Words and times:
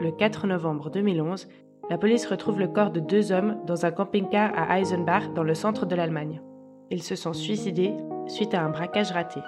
Le 0.00 0.10
4 0.10 0.46
novembre 0.46 0.90
2011, 0.90 1.48
la 1.88 1.96
police 1.96 2.26
retrouve 2.26 2.58
le 2.58 2.68
corps 2.68 2.90
de 2.90 3.00
deux 3.00 3.32
hommes 3.32 3.56
dans 3.66 3.86
un 3.86 3.90
camping-car 3.90 4.52
à 4.54 4.78
Eisenbach 4.78 5.32
dans 5.34 5.42
le 5.42 5.54
centre 5.54 5.86
de 5.86 5.94
l'Allemagne. 5.94 6.42
Ils 6.90 7.02
se 7.02 7.16
sont 7.16 7.32
suicidés 7.32 7.94
suite 8.26 8.52
à 8.52 8.62
un 8.62 8.68
braquage 8.68 9.12
raté. 9.12 9.40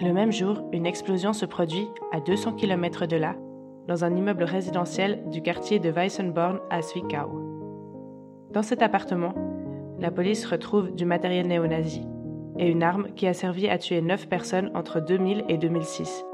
Le 0.00 0.12
même 0.12 0.32
jour, 0.32 0.62
une 0.72 0.86
explosion 0.86 1.34
se 1.34 1.44
produit 1.44 1.86
à 2.12 2.20
200 2.20 2.54
km 2.54 3.04
de 3.04 3.16
là, 3.16 3.36
dans 3.86 4.04
un 4.04 4.16
immeuble 4.16 4.44
résidentiel 4.44 5.28
du 5.28 5.42
quartier 5.42 5.80
de 5.80 5.90
Weissenborn 5.90 6.60
à 6.70 6.80
Zwickau. 6.80 7.42
Dans 8.52 8.62
cet 8.62 8.80
appartement, 8.80 9.34
la 9.98 10.10
police 10.10 10.46
retrouve 10.46 10.94
du 10.94 11.04
matériel 11.04 11.46
néo-nazi 11.46 12.06
et 12.58 12.68
une 12.68 12.82
arme 12.82 13.08
qui 13.16 13.26
a 13.26 13.34
servi 13.34 13.68
à 13.68 13.76
tuer 13.76 14.00
9 14.00 14.28
personnes 14.28 14.70
entre 14.74 15.00
2000 15.00 15.44
et 15.48 15.58
2006. 15.58 16.24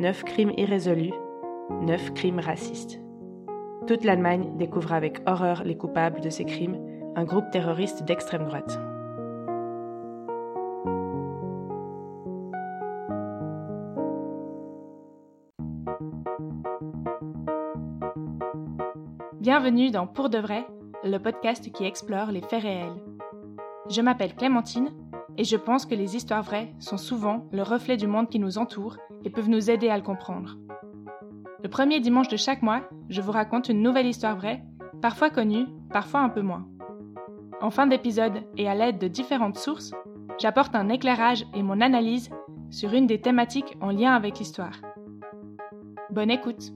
9 0.00 0.24
crimes 0.24 0.52
irrésolus, 0.56 1.12
9 1.82 2.14
crimes 2.14 2.40
racistes. 2.40 2.98
Toute 3.86 4.02
l'Allemagne 4.02 4.56
découvre 4.56 4.94
avec 4.94 5.20
horreur 5.26 5.62
les 5.62 5.76
coupables 5.76 6.22
de 6.22 6.30
ces 6.30 6.46
crimes, 6.46 6.78
un 7.16 7.24
groupe 7.24 7.50
terroriste 7.50 8.04
d'extrême 8.04 8.46
droite. 8.46 8.80
Bienvenue 19.38 19.90
dans 19.90 20.06
Pour 20.06 20.30
de 20.30 20.38
vrai, 20.38 20.66
le 21.04 21.18
podcast 21.18 21.70
qui 21.72 21.84
explore 21.84 22.30
les 22.30 22.40
faits 22.40 22.62
réels. 22.62 23.02
Je 23.90 24.00
m'appelle 24.00 24.34
Clémentine 24.34 24.94
et 25.36 25.44
je 25.44 25.56
pense 25.56 25.86
que 25.86 25.94
les 25.94 26.16
histoires 26.16 26.42
vraies 26.42 26.72
sont 26.78 26.96
souvent 26.96 27.46
le 27.52 27.62
reflet 27.62 27.96
du 27.96 28.06
monde 28.06 28.28
qui 28.28 28.38
nous 28.38 28.58
entoure 28.58 28.96
et 29.24 29.30
peuvent 29.30 29.48
nous 29.48 29.70
aider 29.70 29.88
à 29.88 29.96
le 29.96 30.02
comprendre. 30.02 30.56
Le 31.62 31.68
premier 31.68 32.00
dimanche 32.00 32.28
de 32.28 32.36
chaque 32.36 32.62
mois, 32.62 32.82
je 33.08 33.20
vous 33.20 33.32
raconte 33.32 33.68
une 33.68 33.82
nouvelle 33.82 34.06
histoire 34.06 34.36
vraie, 34.36 34.62
parfois 35.02 35.30
connue, 35.30 35.66
parfois 35.92 36.20
un 36.20 36.28
peu 36.28 36.42
moins. 36.42 36.66
En 37.60 37.70
fin 37.70 37.86
d'épisode 37.86 38.42
et 38.56 38.68
à 38.68 38.74
l'aide 38.74 38.98
de 38.98 39.08
différentes 39.08 39.58
sources, 39.58 39.92
j'apporte 40.38 40.74
un 40.74 40.88
éclairage 40.88 41.44
et 41.54 41.62
mon 41.62 41.80
analyse 41.80 42.30
sur 42.70 42.94
une 42.94 43.06
des 43.06 43.20
thématiques 43.20 43.76
en 43.80 43.90
lien 43.90 44.14
avec 44.14 44.38
l'histoire. 44.38 44.80
Bonne 46.10 46.30
écoute 46.30 46.72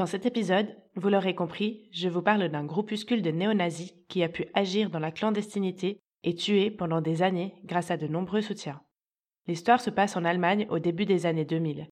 Dans 0.00 0.06
cet 0.06 0.24
épisode, 0.24 0.74
vous 0.96 1.10
l'aurez 1.10 1.34
compris, 1.34 1.90
je 1.92 2.08
vous 2.08 2.22
parle 2.22 2.48
d'un 2.48 2.64
groupuscule 2.64 3.20
de 3.20 3.30
néo-nazis 3.30 3.92
qui 4.08 4.22
a 4.22 4.30
pu 4.30 4.46
agir 4.54 4.88
dans 4.88 4.98
la 4.98 5.10
clandestinité 5.10 6.00
et 6.24 6.34
tuer 6.34 6.70
pendant 6.70 7.02
des 7.02 7.20
années 7.20 7.60
grâce 7.66 7.90
à 7.90 7.98
de 7.98 8.06
nombreux 8.06 8.40
soutiens. 8.40 8.80
L'histoire 9.46 9.78
se 9.78 9.90
passe 9.90 10.16
en 10.16 10.24
Allemagne 10.24 10.66
au 10.70 10.78
début 10.78 11.04
des 11.04 11.26
années 11.26 11.44
2000. 11.44 11.86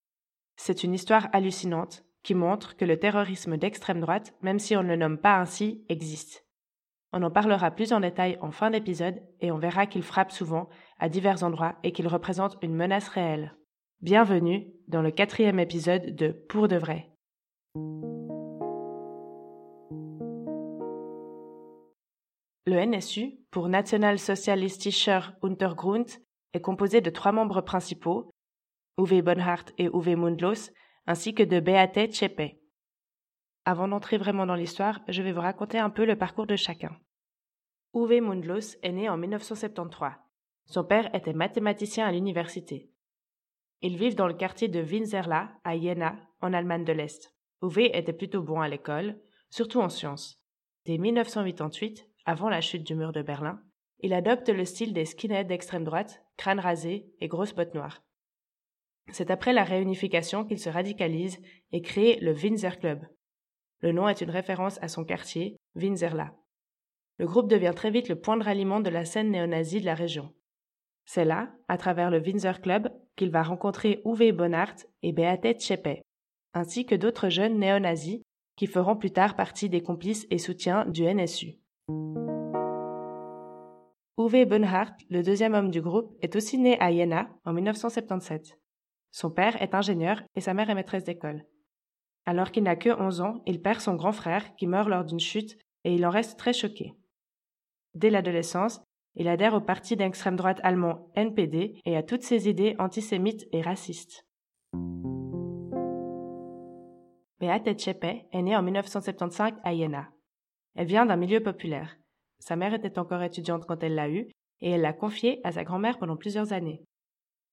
C'est 0.56 0.84
une 0.84 0.95
histoire 0.95 1.29
hallucinante 1.34 2.03
qui 2.23 2.34
montre 2.34 2.77
que 2.77 2.86
le 2.86 2.98
terrorisme 2.98 3.59
d'extrême 3.59 4.01
droite, 4.01 4.33
même 4.41 4.59
si 4.59 4.75
on 4.75 4.83
ne 4.83 4.89
le 4.89 4.97
nomme 4.97 5.19
pas 5.19 5.39
ainsi, 5.39 5.84
existe. 5.91 6.47
On 7.12 7.23
en 7.23 7.31
parlera 7.31 7.70
plus 7.70 7.92
en 7.92 8.01
détail 8.01 8.39
en 8.41 8.53
fin 8.53 8.70
d'épisode 8.70 9.20
et 9.42 9.53
on 9.53 9.59
verra 9.59 9.84
qu'il 9.84 10.03
frappe 10.03 10.33
souvent 10.33 10.70
à 10.98 11.11
divers 11.11 11.45
endroits 11.45 11.77
et 11.83 11.92
qu'il 11.92 12.09
représente 12.09 12.56
une 12.62 12.75
menace 12.75 13.09
réelle. 13.09 13.55
Bienvenue 14.01 14.73
dans 14.86 15.03
le 15.03 15.11
quatrième 15.11 15.61
épisode 15.61 16.17
de 16.17 16.29
Pour 16.31 16.69
de 16.69 16.77
vrai. 16.77 17.11
Le 22.68 22.84
NSU, 22.84 23.38
pour 23.50 23.70
Nationalsozialistischer 23.70 25.20
Untergrund, 25.42 26.06
est 26.52 26.60
composé 26.60 27.00
de 27.00 27.08
trois 27.08 27.32
membres 27.32 27.62
principaux, 27.62 28.30
Uwe 28.98 29.22
Bonhardt 29.22 29.72
et 29.78 29.86
Uwe 29.86 30.17
Mundlos, 30.17 30.70
ainsi 31.06 31.34
que 31.34 31.42
de 31.42 31.61
Beate 31.61 32.12
Zschäpe. 32.12 32.61
Avant 33.64 33.88
d'entrer 33.88 34.18
vraiment 34.18 34.44
dans 34.44 34.55
l'histoire, 34.55 35.00
je 35.08 35.22
vais 35.22 35.33
vous 35.33 35.40
raconter 35.40 35.78
un 35.78 35.88
peu 35.88 36.05
le 36.05 36.17
parcours 36.17 36.46
de 36.46 36.56
chacun. 36.56 36.94
Uwe 37.94 38.20
Mundlos 38.20 38.77
est 38.83 38.92
né 38.92 39.08
en 39.08 39.17
1973. 39.17 40.12
Son 40.67 40.84
père 40.84 41.14
était 41.14 41.33
mathématicien 41.33 42.06
à 42.06 42.12
l'université. 42.12 42.90
Ils 43.80 43.96
vivent 43.96 44.14
dans 44.14 44.27
le 44.27 44.34
quartier 44.34 44.68
de 44.68 44.83
Winzerla, 44.83 45.52
à 45.64 45.78
Jena, 45.78 46.17
en 46.42 46.52
Allemagne 46.52 46.84
de 46.84 46.92
l'Est. 46.92 47.34
Uwe 47.63 47.91
était 47.92 48.13
plutôt 48.13 48.42
bon 48.42 48.61
à 48.61 48.69
l'école, 48.69 49.19
surtout 49.51 49.80
en 49.80 49.89
sciences. 49.89 50.42
Dès 50.85 50.98
1988, 50.98 52.08
avant 52.24 52.48
la 52.48 52.61
chute 52.61 52.85
du 52.85 52.95
mur 52.95 53.13
de 53.13 53.23
Berlin, 53.23 53.61
il 54.01 54.13
adopte 54.13 54.48
le 54.48 54.64
style 54.64 54.92
des 54.92 55.05
skinheads 55.05 55.45
d'extrême 55.45 55.85
droite, 55.85 56.23
crâne 56.36 56.61
rasé 56.61 57.11
et 57.20 57.29
grosses 57.29 57.55
bottes 57.55 57.74
noires. 57.74 58.02
C'est 59.11 59.30
après 59.30 59.52
la 59.52 59.64
réunification 59.64 60.45
qu'il 60.45 60.58
se 60.58 60.68
radicalise 60.68 61.39
et 61.73 61.83
crée 61.83 62.18
le 62.20 62.33
Winzer 62.33 62.79
Club. 62.79 63.07
Le 63.80 63.92
nom 63.92 64.08
est 64.08 64.20
une 64.20 64.30
référence 64.30 64.80
à 64.83 64.89
son 64.89 65.05
quartier, 65.05 65.57
Winzerla. 65.74 66.35
Le 67.18 67.27
groupe 67.27 67.51
devient 67.51 67.73
très 67.74 67.91
vite 67.91 68.08
le 68.08 68.20
point 68.20 68.36
de 68.36 68.45
ralliement 68.45 68.80
de 68.80 68.91
la 68.91 69.05
scène 69.05 69.30
néo-nazie 69.30 69.80
de 69.80 69.86
la 69.86 69.95
région. 69.95 70.33
C'est 71.05 71.24
là, 71.24 71.51
à 71.68 71.79
travers 71.79 72.11
le 72.11 72.20
Winzer 72.20 72.61
Club, 72.61 72.92
qu'il 73.17 73.30
va 73.30 73.42
rencontrer 73.42 74.02
Uwe 74.05 74.33
Bonhardt 74.33 74.86
et 75.02 75.13
Beate 75.13 75.58
ainsi 76.55 76.86
que 76.86 76.95
d'autres 76.95 77.29
jeunes 77.29 77.59
néo-nazis 77.59 78.20
qui 78.57 78.67
feront 78.67 78.97
plus 78.97 79.13
tard 79.13 79.36
partie 79.36 79.69
des 79.69 79.83
complices 79.83 80.27
et 80.31 80.39
soutiens 80.39 80.85
du 80.86 81.05
NSU. 81.05 81.59
Uwe 84.19 84.45
Bonhardt, 84.47 84.92
le 85.11 85.23
deuxième 85.23 85.55
homme 85.55 85.70
du 85.70 85.81
groupe, 85.81 86.17
est 86.23 86.35
aussi 86.35 86.59
né 86.59 86.79
à 86.81 86.92
Jena 86.92 87.29
en 87.45 87.53
1977. 87.53 88.59
Son 89.13 89.31
père 89.31 89.63
est 89.63 89.75
ingénieur 89.75 90.23
et 90.35 90.41
sa 90.41 90.55
mère 90.55 90.70
est 90.70 90.75
maîtresse 90.75 91.05
d'école. 91.05 91.45
Alors 92.27 92.51
qu'il 92.51 92.65
n'a 92.65 92.77
que 92.77 92.91
11 92.91 93.20
ans, 93.20 93.42
il 93.47 93.63
perd 93.63 93.80
son 93.80 93.95
grand 93.95 94.13
frère 94.13 94.55
qui 94.57 94.67
meurt 94.67 94.89
lors 94.89 95.05
d'une 95.05 95.20
chute 95.20 95.57
et 95.85 95.95
il 95.95 96.05
en 96.05 96.11
reste 96.11 96.39
très 96.39 96.53
choqué. 96.53 96.95
Dès 97.95 98.11
l'adolescence, 98.11 98.83
il 99.15 99.29
adhère 99.29 99.55
au 99.55 99.61
parti 99.61 99.97
d'extrême 99.97 100.36
droite 100.36 100.61
allemand 100.63 101.11
NPD 101.15 101.80
et 101.85 101.97
à 101.97 102.03
toutes 102.03 102.23
ses 102.23 102.48
idées 102.48 102.77
antisémites 102.79 103.47
et 103.53 103.63
racistes. 103.63 104.27
Beate 107.40 107.78
Zschäpe 107.78 108.26
est 108.32 108.42
née 108.42 108.56
en 108.56 108.62
1975 108.62 109.52
à 109.62 109.72
Jena. 109.72 110.08
Elle 110.74 110.88
vient 110.88 111.06
d'un 111.06 111.16
milieu 111.16 111.40
populaire. 111.40 111.96
Sa 112.40 112.56
mère 112.56 112.74
était 112.74 112.98
encore 112.98 113.22
étudiante 113.22 113.64
quand 113.64 113.82
elle 113.84 113.94
l'a 113.94 114.08
eue, 114.08 114.28
et 114.60 114.70
elle 114.70 114.80
l'a 114.80 114.92
confiée 114.92 115.40
à 115.44 115.52
sa 115.52 115.62
grand-mère 115.62 115.98
pendant 115.98 116.16
plusieurs 116.16 116.52
années. 116.52 116.82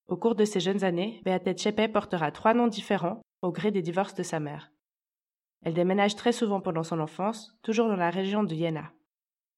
Au 0.08 0.18
cours 0.18 0.34
de 0.34 0.44
ces 0.44 0.60
jeunes 0.60 0.84
années, 0.84 1.22
Beate 1.24 1.56
Zschäpe 1.56 1.92
portera 1.94 2.32
trois 2.32 2.56
noms 2.56 2.68
différents 2.68 3.22
au 3.44 3.52
gré 3.52 3.70
des 3.70 3.84
divorces 3.84 4.16
de 4.16 4.24
sa 4.24 4.40
mère. 4.40 4.72
Elle 5.64 5.76
déménage 5.76 6.16
très 6.16 6.32
souvent 6.32 6.62
pendant 6.62 6.84
son 6.84 7.00
enfance, 7.00 7.56
toujours 7.62 7.88
dans 7.88 7.96
la 7.96 8.10
région 8.10 8.44
de 8.44 8.56
Jena. 8.56 8.92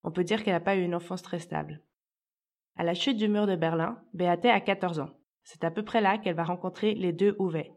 On 0.04 0.12
peut 0.12 0.26
dire 0.26 0.44
qu'elle 0.44 0.54
n'a 0.54 0.60
pas 0.60 0.76
eu 0.76 0.84
une 0.84 0.96
enfance 0.96 1.22
très 1.22 1.40
stable. 1.40 1.82
À 2.76 2.84
la 2.84 2.94
chute 2.94 3.18
du 3.18 3.30
mur 3.30 3.48
de 3.48 3.56
Berlin, 3.56 4.02
Beate 4.14 4.46
a 4.46 4.60
14 4.60 5.00
ans. 5.00 5.12
C'est 5.44 5.64
à 5.64 5.72
peu 5.72 5.84
près 5.84 6.02
là 6.02 6.18
qu'elle 6.18 6.36
va 6.36 6.44
rencontrer 6.44 6.96
les 6.96 7.14
deux 7.14 7.36
Uwe. 7.40 7.77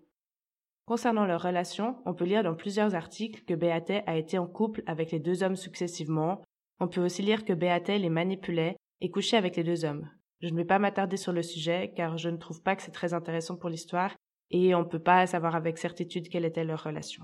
Concernant 0.91 1.25
leur 1.25 1.41
relation, 1.41 1.99
on 2.05 2.15
peut 2.15 2.25
lire 2.25 2.43
dans 2.43 2.57
plusieurs 2.57 2.97
articles 2.97 3.45
que 3.45 3.55
Beate 3.55 4.03
a 4.09 4.17
été 4.17 4.39
en 4.39 4.49
couple 4.49 4.83
avec 4.87 5.13
les 5.13 5.21
deux 5.21 5.45
hommes 5.45 5.55
successivement. 5.55 6.43
On 6.81 6.89
peut 6.89 7.01
aussi 7.01 7.23
lire 7.23 7.45
que 7.45 7.53
Beate 7.53 7.91
les 7.91 8.09
manipulait 8.09 8.75
et 9.01 9.09
couchait 9.09 9.37
avec 9.37 9.55
les 9.55 9.63
deux 9.63 9.85
hommes. 9.85 10.11
Je 10.41 10.49
ne 10.49 10.57
vais 10.57 10.65
pas 10.65 10.81
m'attarder 10.81 11.17
sur 11.17 11.31
le 11.31 11.43
sujet 11.43 11.93
car 11.95 12.19
je 12.19 12.29
ne 12.29 12.39
trouve 12.39 12.61
pas 12.61 12.75
que 12.75 12.83
c'est 12.83 12.91
très 12.91 13.15
intéressant 13.15 13.57
pour 13.57 13.71
l'histoire 13.71 14.17
et 14.51 14.75
on 14.75 14.81
ne 14.81 14.85
peut 14.85 14.99
pas 14.99 15.29
savoir 15.29 15.55
avec 15.55 15.79
certitude 15.79 16.29
quelle 16.29 16.45
était 16.45 16.65
leur 16.65 16.83
relation. 16.83 17.23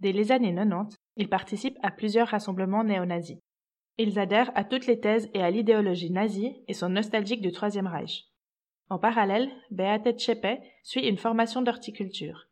Dès 0.00 0.12
les 0.12 0.32
années 0.32 0.54
90, 0.54 0.96
ils 1.16 1.30
participent 1.30 1.78
à 1.82 1.90
plusieurs 1.90 2.28
rassemblements 2.28 2.84
néo-nazis. 2.84 3.38
Ils 3.96 4.18
adhèrent 4.18 4.52
à 4.54 4.64
toutes 4.64 4.86
les 4.86 5.00
thèses 5.00 5.30
et 5.32 5.42
à 5.42 5.50
l'idéologie 5.50 6.12
nazie 6.12 6.62
et 6.68 6.74
sont 6.74 6.90
nostalgiques 6.90 7.40
du 7.40 7.52
Troisième 7.52 7.86
Reich. 7.86 8.29
En 8.90 8.98
parallèle, 8.98 9.48
Beate 9.70 10.18
Zschäpe 10.18 10.60
suit 10.82 11.06
une 11.06 11.16
formation 11.16 11.62
d'horticulture. 11.62 12.48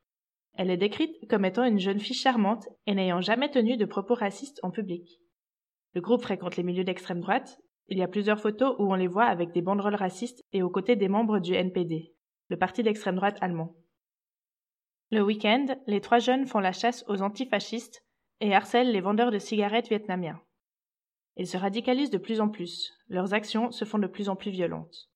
Elle 0.55 0.71
est 0.71 0.77
décrite 0.77 1.29
comme 1.29 1.45
étant 1.45 1.65
une 1.65 1.81
jeune 1.81 1.99
fille 1.99 2.15
charmante 2.15 2.69
et 2.87 2.95
n'ayant 2.95 3.21
jamais 3.21 3.51
tenu 3.51 3.77
de 3.77 3.85
propos 3.85 4.15
racistes 4.15 4.61
en 4.63 4.71
public. 4.71 5.21
Le 5.95 6.01
groupe 6.01 6.23
fréquente 6.23 6.57
les 6.57 6.63
milieux 6.63 6.85
d'extrême 6.85 7.21
droite. 7.21 7.59
Il 7.89 7.99
y 7.99 8.03
a 8.03 8.09
plusieurs 8.09 8.39
photos 8.39 8.77
où 8.79 8.93
on 8.93 8.95
les 8.95 9.09
voit 9.09 9.25
avec 9.25 9.51
des 9.51 9.63
banderoles 9.63 9.97
racistes 9.97 10.45
et 10.53 10.63
aux 10.63 10.71
côtés 10.71 10.95
des 10.95 11.09
membres 11.09 11.41
du 11.41 11.55
NPD, 11.55 12.15
le 12.51 12.57
parti 12.57 12.85
d'extrême 12.85 13.17
droite 13.17 13.39
allemand. 13.41 13.75
Le 15.11 15.23
week-end, 15.23 15.67
les 15.89 16.01
trois 16.01 16.19
jeunes 16.21 16.47
font 16.47 16.61
la 16.61 16.73
chasse 16.73 17.05
aux 17.09 17.21
antifascistes 17.21 18.05
et 18.41 18.55
harcèlent 18.55 18.93
les 18.93 19.01
vendeurs 19.01 19.33
de 19.33 19.39
cigarettes 19.39 19.89
vietnamiens. 19.89 20.41
Ils 21.37 21.49
se 21.49 21.57
radicalisent 21.57 22.11
de 22.11 22.19
plus 22.19 22.41
en 22.41 22.49
plus, 22.49 22.93
leurs 23.09 23.35
actions 23.35 23.73
se 23.73 23.85
font 23.85 23.99
de 23.99 24.07
plus 24.07 24.29
en 24.29 24.37
plus 24.37 24.53
violentes. 24.53 25.09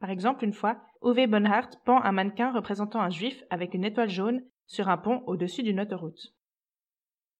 Par 0.00 0.10
exemple, 0.10 0.44
une 0.44 0.54
fois, 0.54 0.80
Uwe 1.02 1.28
Bonhardt 1.28 1.76
pend 1.84 2.00
un 2.02 2.12
mannequin 2.12 2.52
représentant 2.52 3.00
un 3.00 3.10
juif 3.10 3.44
avec 3.50 3.74
une 3.74 3.84
étoile 3.84 4.08
jaune 4.08 4.42
sur 4.66 4.88
un 4.88 4.96
pont 4.96 5.22
au-dessus 5.26 5.62
d'une 5.62 5.80
autoroute. 5.80 6.34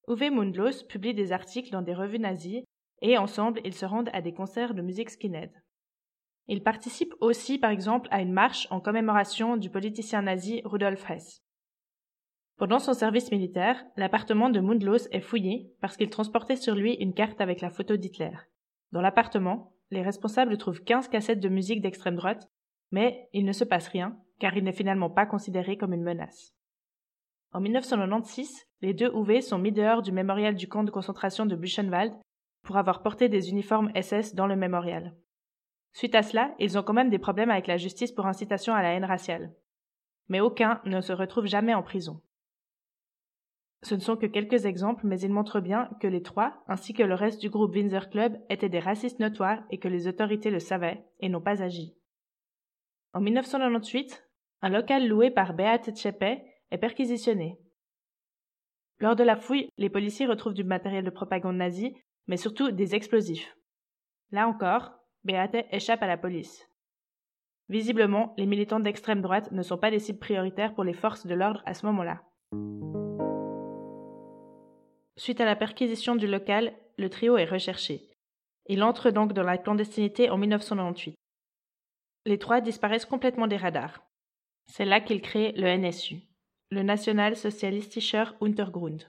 Uwe 0.07 0.31
Mundlos 0.31 0.85
publie 0.87 1.15
des 1.15 1.31
articles 1.31 1.71
dans 1.71 1.81
des 1.81 1.95
revues 1.95 2.19
nazies 2.19 2.65
et 3.01 3.17
ensemble 3.17 3.61
ils 3.65 3.73
se 3.73 3.85
rendent 3.85 4.09
à 4.13 4.21
des 4.21 4.33
concerts 4.33 4.75
de 4.75 4.81
musique 4.81 5.09
skinhead. 5.09 5.51
Ils 6.47 6.63
participent 6.63 7.15
aussi 7.19 7.57
par 7.57 7.71
exemple 7.71 8.07
à 8.11 8.21
une 8.21 8.33
marche 8.33 8.67
en 8.71 8.79
commémoration 8.79 9.57
du 9.57 9.69
politicien 9.69 10.21
nazi 10.21 10.61
Rudolf 10.65 11.09
Hess. 11.09 11.41
Pendant 12.57 12.79
son 12.79 12.93
service 12.93 13.31
militaire, 13.31 13.83
l'appartement 13.95 14.49
de 14.49 14.59
Mundlos 14.59 15.07
est 15.11 15.21
fouillé 15.21 15.73
parce 15.81 15.97
qu'il 15.97 16.09
transportait 16.09 16.55
sur 16.55 16.75
lui 16.75 16.93
une 16.95 17.13
carte 17.13 17.41
avec 17.41 17.61
la 17.61 17.71
photo 17.71 17.97
d'Hitler. 17.97 18.37
Dans 18.91 19.01
l'appartement, 19.01 19.70
les 19.91 20.01
responsables 20.01 20.57
trouvent 20.57 20.83
15 20.83 21.09
cassettes 21.09 21.39
de 21.39 21.49
musique 21.49 21.81
d'extrême 21.81 22.15
droite, 22.15 22.49
mais 22.91 23.29
il 23.33 23.45
ne 23.45 23.51
se 23.51 23.63
passe 23.63 23.87
rien, 23.87 24.17
car 24.39 24.55
il 24.57 24.63
n'est 24.63 24.71
finalement 24.71 25.09
pas 25.09 25.25
considéré 25.25 25.77
comme 25.77 25.93
une 25.93 26.03
menace. 26.03 26.53
En 27.53 27.59
1996, 27.59 28.65
les 28.81 28.93
deux 28.93 29.11
UV 29.13 29.41
sont 29.41 29.59
mis 29.59 29.73
dehors 29.73 30.01
du 30.01 30.11
mémorial 30.11 30.55
du 30.55 30.67
camp 30.67 30.83
de 30.83 30.91
concentration 30.91 31.45
de 31.45 31.55
Buchenwald 31.55 32.13
pour 32.63 32.77
avoir 32.77 33.03
porté 33.03 33.27
des 33.27 33.49
uniformes 33.49 33.91
SS 33.93 34.33
dans 34.35 34.47
le 34.47 34.55
mémorial. 34.55 35.13
Suite 35.93 36.15
à 36.15 36.23
cela, 36.23 36.55
ils 36.59 36.77
ont 36.77 36.83
quand 36.83 36.93
même 36.93 37.09
des 37.09 37.19
problèmes 37.19 37.51
avec 37.51 37.67
la 37.67 37.77
justice 37.77 38.13
pour 38.13 38.25
incitation 38.25 38.73
à 38.73 38.81
la 38.81 38.93
haine 38.93 39.03
raciale. 39.03 39.53
Mais 40.29 40.39
aucun 40.39 40.81
ne 40.85 41.01
se 41.01 41.11
retrouve 41.11 41.47
jamais 41.47 41.73
en 41.73 41.83
prison. 41.83 42.21
Ce 43.83 43.95
ne 43.95 43.99
sont 43.99 44.15
que 44.15 44.27
quelques 44.27 44.65
exemples, 44.65 45.07
mais 45.07 45.19
ils 45.19 45.31
montrent 45.31 45.59
bien 45.59 45.89
que 45.99 46.07
les 46.07 46.21
trois, 46.21 46.63
ainsi 46.67 46.93
que 46.93 47.01
le 47.01 47.15
reste 47.15 47.41
du 47.41 47.49
groupe 47.49 47.73
Windsor 47.73 48.09
Club, 48.09 48.37
étaient 48.49 48.69
des 48.69 48.79
racistes 48.79 49.19
notoires 49.19 49.63
et 49.71 49.79
que 49.79 49.87
les 49.87 50.07
autorités 50.07 50.51
le 50.51 50.59
savaient 50.59 51.03
et 51.19 51.29
n'ont 51.29 51.41
pas 51.41 51.63
agi. 51.63 51.95
En 53.13 53.21
1998, 53.21 54.23
un 54.61 54.69
local 54.69 55.07
loué 55.07 55.31
par 55.31 55.53
Beate 55.53 55.95
Tchepe 55.95 56.43
est 56.69 56.77
perquisitionné. 56.77 57.57
Lors 58.99 59.15
de 59.15 59.23
la 59.23 59.35
fouille, 59.35 59.69
les 59.77 59.89
policiers 59.89 60.27
retrouvent 60.27 60.53
du 60.53 60.63
matériel 60.63 61.03
de 61.03 61.09
propagande 61.09 61.57
nazi, 61.57 61.95
mais 62.27 62.37
surtout 62.37 62.69
des 62.69 62.93
explosifs. 62.93 63.57
Là 64.31 64.47
encore, 64.47 64.91
Beate 65.23 65.65
échappe 65.71 66.03
à 66.03 66.07
la 66.07 66.17
police. 66.17 66.69
Visiblement, 67.67 68.35
les 68.37 68.45
militants 68.45 68.79
d'extrême 68.79 69.21
droite 69.21 69.51
ne 69.51 69.63
sont 69.63 69.77
pas 69.77 69.89
des 69.89 69.99
cibles 69.99 70.19
prioritaires 70.19 70.75
pour 70.75 70.83
les 70.83 70.93
forces 70.93 71.25
de 71.25 71.33
l'ordre 71.33 71.63
à 71.65 71.73
ce 71.73 71.85
moment-là. 71.87 72.21
Suite 75.17 75.41
à 75.41 75.45
la 75.45 75.55
perquisition 75.55 76.15
du 76.15 76.27
local, 76.27 76.73
le 76.97 77.09
trio 77.09 77.37
est 77.37 77.45
recherché. 77.45 78.09
Il 78.67 78.83
entre 78.83 79.11
donc 79.11 79.33
dans 79.33 79.43
la 79.43 79.57
clandestinité 79.57 80.29
en 80.29 80.37
1998. 80.37 81.15
Les 82.25 82.37
trois 82.37 82.61
disparaissent 82.61 83.05
complètement 83.05 83.47
des 83.47 83.57
radars. 83.57 84.03
C'est 84.67 84.85
là 84.85 85.01
qu'ils 85.01 85.21
créent 85.21 85.53
le 85.53 85.75
NSU, 85.75 86.21
le 86.69 86.83
National 86.83 87.35
Sozialistischer 87.35 88.25
Untergrund. 88.41 89.03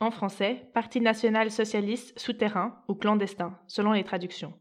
En 0.00 0.10
français, 0.10 0.68
Parti 0.74 1.00
national 1.00 1.50
socialiste 1.50 2.18
souterrain 2.18 2.82
ou 2.88 2.94
clandestin, 2.94 3.58
selon 3.66 3.92
les 3.92 4.04
traductions. 4.04 4.52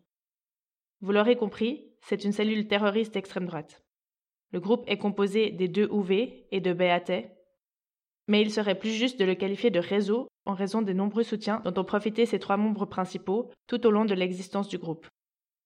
Vous 1.01 1.11
l'aurez 1.11 1.35
compris, 1.35 1.91
c'est 2.01 2.23
une 2.23 2.31
cellule 2.31 2.67
terroriste 2.67 3.13
d'extrême 3.13 3.47
droite. 3.47 3.83
Le 4.51 4.59
groupe 4.59 4.83
est 4.87 4.97
composé 4.97 5.51
des 5.51 5.67
deux 5.67 5.89
UV 5.91 6.47
et 6.51 6.61
de 6.61 6.71
BAT, 6.71 7.23
mais 8.27 8.41
il 8.41 8.51
serait 8.51 8.79
plus 8.79 8.91
juste 8.91 9.19
de 9.19 9.25
le 9.25 9.35
qualifier 9.35 9.69
de 9.69 9.79
réseau 9.79 10.27
en 10.45 10.53
raison 10.53 10.81
des 10.81 10.93
nombreux 10.93 11.23
soutiens 11.23 11.61
dont 11.63 11.79
ont 11.79 11.85
profité 11.85 12.25
ces 12.25 12.39
trois 12.39 12.57
membres 12.57 12.85
principaux 12.85 13.51
tout 13.67 13.85
au 13.85 13.91
long 13.91 14.05
de 14.05 14.13
l'existence 14.13 14.67
du 14.67 14.77
groupe. 14.77 15.07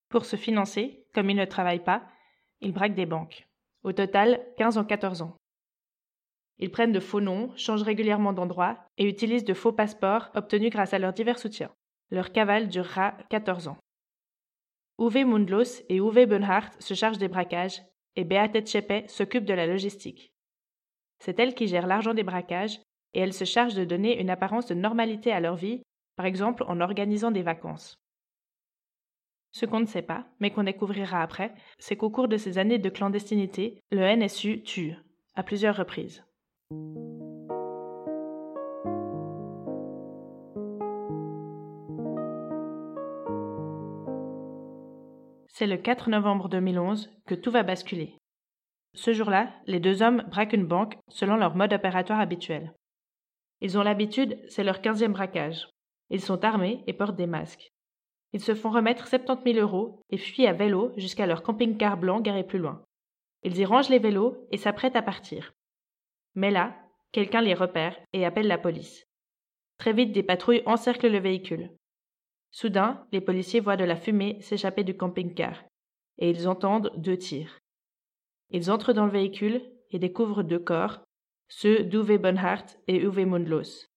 Pour 0.10 0.26
se 0.26 0.36
financer, 0.36 1.06
comme 1.14 1.30
ils 1.30 1.36
ne 1.36 1.46
travaillent 1.46 1.84
pas, 1.84 2.04
ils 2.62 2.74
braquent 2.74 2.96
des 2.96 3.06
banques. 3.06 3.48
Au 3.84 3.94
total, 3.94 4.44
15 4.58 4.78
en 4.78 4.84
14 4.84 5.22
ans. 5.22 5.38
Ils 6.58 6.72
prennent 6.72 6.92
de 6.92 7.00
faux 7.00 7.22
noms, 7.22 7.56
changent 7.56 7.84
régulièrement 7.84 8.34
d'endroit 8.34 8.78
et 8.98 9.08
utilisent 9.08 9.46
de 9.46 9.54
faux 9.54 9.72
passeports 9.72 10.30
obtenus 10.36 10.72
grâce 10.72 10.94
à 10.94 11.00
leurs 11.00 11.14
divers 11.14 11.40
soutiens. 11.40 11.72
Leur 12.12 12.32
cavale 12.32 12.68
durera 12.68 13.14
14 13.30 13.70
ans. 13.70 13.78
Uwe 15.00 15.26
Mundlos 15.26 15.84
et 15.88 15.98
Uwe 15.98 16.26
Bernhardt 16.26 16.74
se 16.80 16.94
chargent 16.94 17.20
des 17.20 17.30
braquages 17.30 17.82
et 18.18 18.26
Beate 18.26 18.60
Tchepe 18.66 19.10
s'occupe 19.10 19.46
de 19.46 19.54
la 19.54 19.66
logistique. 19.66 20.34
C'est 21.30 21.38
elle 21.38 21.54
qui 21.54 21.68
gère 21.68 21.86
l'argent 21.86 22.16
des 22.16 22.24
braquages 22.24 22.80
et 23.14 23.20
elle 23.20 23.34
se 23.34 23.46
charge 23.46 23.76
de 23.76 23.86
donner 23.86 24.20
une 24.20 24.32
apparence 24.32 24.66
de 24.66 24.74
normalité 24.74 25.32
à 25.32 25.40
leur 25.40 25.56
vie, 25.56 25.84
par 26.16 26.26
exemple 26.26 26.64
en 26.68 26.82
organisant 26.82 27.30
des 27.30 27.44
vacances. 27.44 28.00
Ce 29.52 29.68
qu'on 29.68 29.80
ne 29.80 29.86
sait 29.86 30.02
pas, 30.02 30.26
mais 30.40 30.50
qu'on 30.50 30.64
découvrira 30.64 31.22
après, 31.22 31.54
c'est 31.78 31.96
qu'au 31.96 32.10
cours 32.10 32.30
de 32.30 32.38
ces 32.38 32.58
années 32.58 32.80
de 32.80 32.90
clandestinité, 32.90 33.80
le 33.92 34.08
NSU 34.16 34.64
tue, 34.64 34.96
à 35.36 35.44
plusieurs 35.44 35.78
reprises. 35.78 36.24
C'est 45.48 45.68
le 45.68 45.78
4 45.78 46.10
novembre 46.10 46.50
2011 46.50 47.12
que 47.28 47.36
tout 47.36 47.52
va 47.52 47.62
basculer. 47.62 48.19
Ce 48.96 49.14
jour-là, 49.14 49.54
les 49.66 49.80
deux 49.80 50.02
hommes 50.02 50.24
braquent 50.30 50.54
une 50.54 50.66
banque 50.66 50.98
selon 51.10 51.36
leur 51.36 51.56
mode 51.56 51.74
opératoire 51.74 52.20
habituel. 52.20 52.74
Ils 53.62 53.78
ont 53.78 53.84
l'habitude, 53.84 54.40
c'est 54.48 54.64
leur 54.64 54.82
quinzième 54.82 55.14
braquage. 55.14 55.68
Ils 56.10 56.22
sont 56.22 56.44
armés 56.44 56.84
et 56.88 56.94
portent 56.94 57.16
des 57.16 57.28
masques. 57.28 57.72
Ils 58.34 58.42
se 58.42 58.56
font 58.56 58.70
remettre 58.70 59.08
70 59.08 59.54
000 59.54 59.66
euros 59.66 60.02
et 60.10 60.18
fuient 60.18 60.48
à 60.48 60.54
vélo 60.54 60.92
jusqu'à 60.98 61.26
leur 61.26 61.44
camping-car 61.44 61.98
blanc 61.98 62.22
garé 62.22 62.44
plus 62.44 62.60
loin. 62.60 62.84
Ils 63.44 63.58
y 63.58 63.66
rangent 63.66 63.90
les 63.90 64.00
vélos 64.00 64.48
et 64.52 64.58
s'apprêtent 64.58 64.96
à 64.96 65.02
partir. 65.02 65.54
Mais 66.36 66.52
là, 66.52 66.76
quelqu'un 67.12 67.42
les 67.42 67.54
repère 67.54 67.98
et 68.14 68.26
appelle 68.26 68.48
la 68.48 68.58
police. 68.58 69.06
Très 69.78 69.94
vite, 69.94 70.12
des 70.12 70.24
patrouilles 70.24 70.64
encerclent 70.66 71.12
le 71.12 71.20
véhicule. 71.20 71.72
Soudain, 72.52 73.06
les 73.12 73.22
policiers 73.22 73.60
voient 73.60 73.78
de 73.78 73.84
la 73.84 73.96
fumée 73.96 74.42
s'échapper 74.42 74.84
du 74.84 74.96
camping-car 74.96 75.64
et 76.18 76.30
ils 76.30 76.48
entendent 76.48 76.92
deux 76.98 77.18
tirs. 77.18 77.60
Ils 78.52 78.72
entrent 78.72 78.94
dans 78.94 79.06
le 79.06 79.12
véhicule 79.12 79.62
et 79.92 80.00
découvrent 80.00 80.44
deux 80.44 80.60
corps, 80.60 81.02
ceux 81.48 81.84
d'Uwe 81.84 82.18
Bonhardt 82.18 82.78
et 82.88 82.98
Uwe 82.98 83.26
Mundlos. 83.26 83.88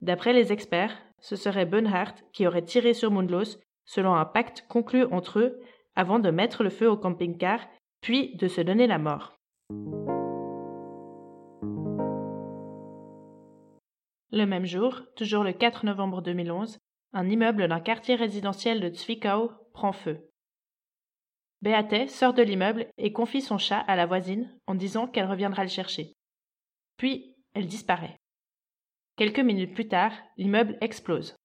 D'après 0.00 0.32
les 0.32 0.52
experts, 0.52 0.96
ce 1.20 1.36
serait 1.36 1.66
Bonhardt 1.66 2.14
qui 2.32 2.46
aurait 2.46 2.64
tiré 2.64 2.94
sur 2.94 3.10
Mundlos 3.10 3.58
selon 3.84 4.14
un 4.14 4.24
pacte 4.24 4.64
conclu 4.68 5.04
entre 5.04 5.40
eux 5.40 5.60
avant 5.94 6.18
de 6.18 6.30
mettre 6.30 6.62
le 6.62 6.70
feu 6.70 6.88
au 6.88 6.96
camping-car, 6.96 7.60
puis 8.00 8.36
de 8.36 8.48
se 8.48 8.60
donner 8.60 8.86
la 8.86 8.98
mort. 8.98 9.36
Le 14.32 14.44
même 14.44 14.64
jour, 14.64 15.02
toujours 15.16 15.42
le 15.42 15.52
4 15.52 15.84
novembre 15.84 16.22
2011, 16.22 16.78
un 17.12 17.28
immeuble 17.28 17.66
d'un 17.66 17.80
quartier 17.80 18.14
résidentiel 18.14 18.80
de 18.80 18.94
Zwickau 18.94 19.50
prend 19.72 19.92
feu. 19.92 20.29
Beate 21.62 22.08
sort 22.08 22.32
de 22.32 22.42
l'immeuble 22.42 22.86
et 22.96 23.12
confie 23.12 23.42
son 23.42 23.58
chat 23.58 23.80
à 23.80 23.96
la 23.96 24.06
voisine 24.06 24.50
en 24.66 24.74
disant 24.74 25.06
qu'elle 25.06 25.26
reviendra 25.26 25.62
le 25.62 25.68
chercher. 25.68 26.14
Puis, 26.96 27.36
elle 27.54 27.66
disparaît. 27.66 28.16
Quelques 29.16 29.40
minutes 29.40 29.74
plus 29.74 29.88
tard, 29.88 30.12
l'immeuble 30.38 30.78
explose. 30.80 31.36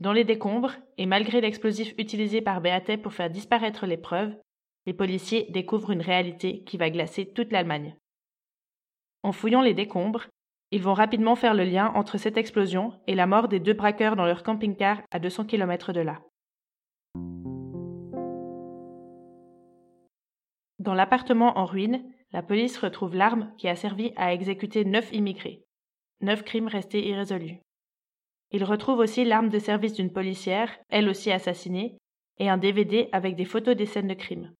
Dans 0.00 0.12
les 0.12 0.24
décombres, 0.24 0.76
et 0.96 1.06
malgré 1.06 1.40
l'explosif 1.40 1.92
utilisé 1.98 2.40
par 2.40 2.60
Beate 2.60 3.00
pour 3.02 3.12
faire 3.12 3.28
disparaître 3.28 3.86
les 3.86 3.98
preuves, 3.98 4.34
les 4.86 4.94
policiers 4.94 5.46
découvrent 5.50 5.90
une 5.90 6.00
réalité 6.00 6.64
qui 6.64 6.76
va 6.76 6.90
glacer 6.90 7.26
toute 7.26 7.52
l'Allemagne. 7.52 7.96
En 9.22 9.32
fouillant 9.32 9.62
les 9.62 9.74
décombres, 9.74 10.26
ils 10.70 10.82
vont 10.82 10.94
rapidement 10.94 11.36
faire 11.36 11.54
le 11.54 11.64
lien 11.64 11.92
entre 11.94 12.18
cette 12.18 12.36
explosion 12.36 12.98
et 13.06 13.14
la 13.14 13.26
mort 13.26 13.48
des 13.48 13.60
deux 13.60 13.74
braqueurs 13.74 14.16
dans 14.16 14.26
leur 14.26 14.42
camping-car 14.42 15.02
à 15.10 15.18
200 15.18 15.44
km 15.44 15.92
de 15.92 16.00
là. 16.00 16.20
Dans 20.84 20.92
l'appartement 20.92 21.56
en 21.58 21.64
ruine, 21.64 22.04
la 22.30 22.42
police 22.42 22.76
retrouve 22.76 23.16
l'arme 23.16 23.50
qui 23.56 23.68
a 23.68 23.74
servi 23.74 24.12
à 24.16 24.34
exécuter 24.34 24.84
neuf 24.84 25.10
immigrés. 25.14 25.64
Neuf 26.20 26.44
crimes 26.44 26.68
restés 26.68 27.08
irrésolus. 27.08 27.62
Ils 28.50 28.64
retrouvent 28.64 28.98
aussi 28.98 29.24
l'arme 29.24 29.48
de 29.48 29.58
service 29.58 29.94
d'une 29.94 30.12
policière, 30.12 30.70
elle 30.90 31.08
aussi 31.08 31.32
assassinée, 31.32 31.96
et 32.36 32.50
un 32.50 32.58
DVD 32.58 33.08
avec 33.12 33.34
des 33.34 33.46
photos 33.46 33.74
des 33.74 33.86
scènes 33.86 34.08
de 34.08 34.12
crime. 34.14 34.52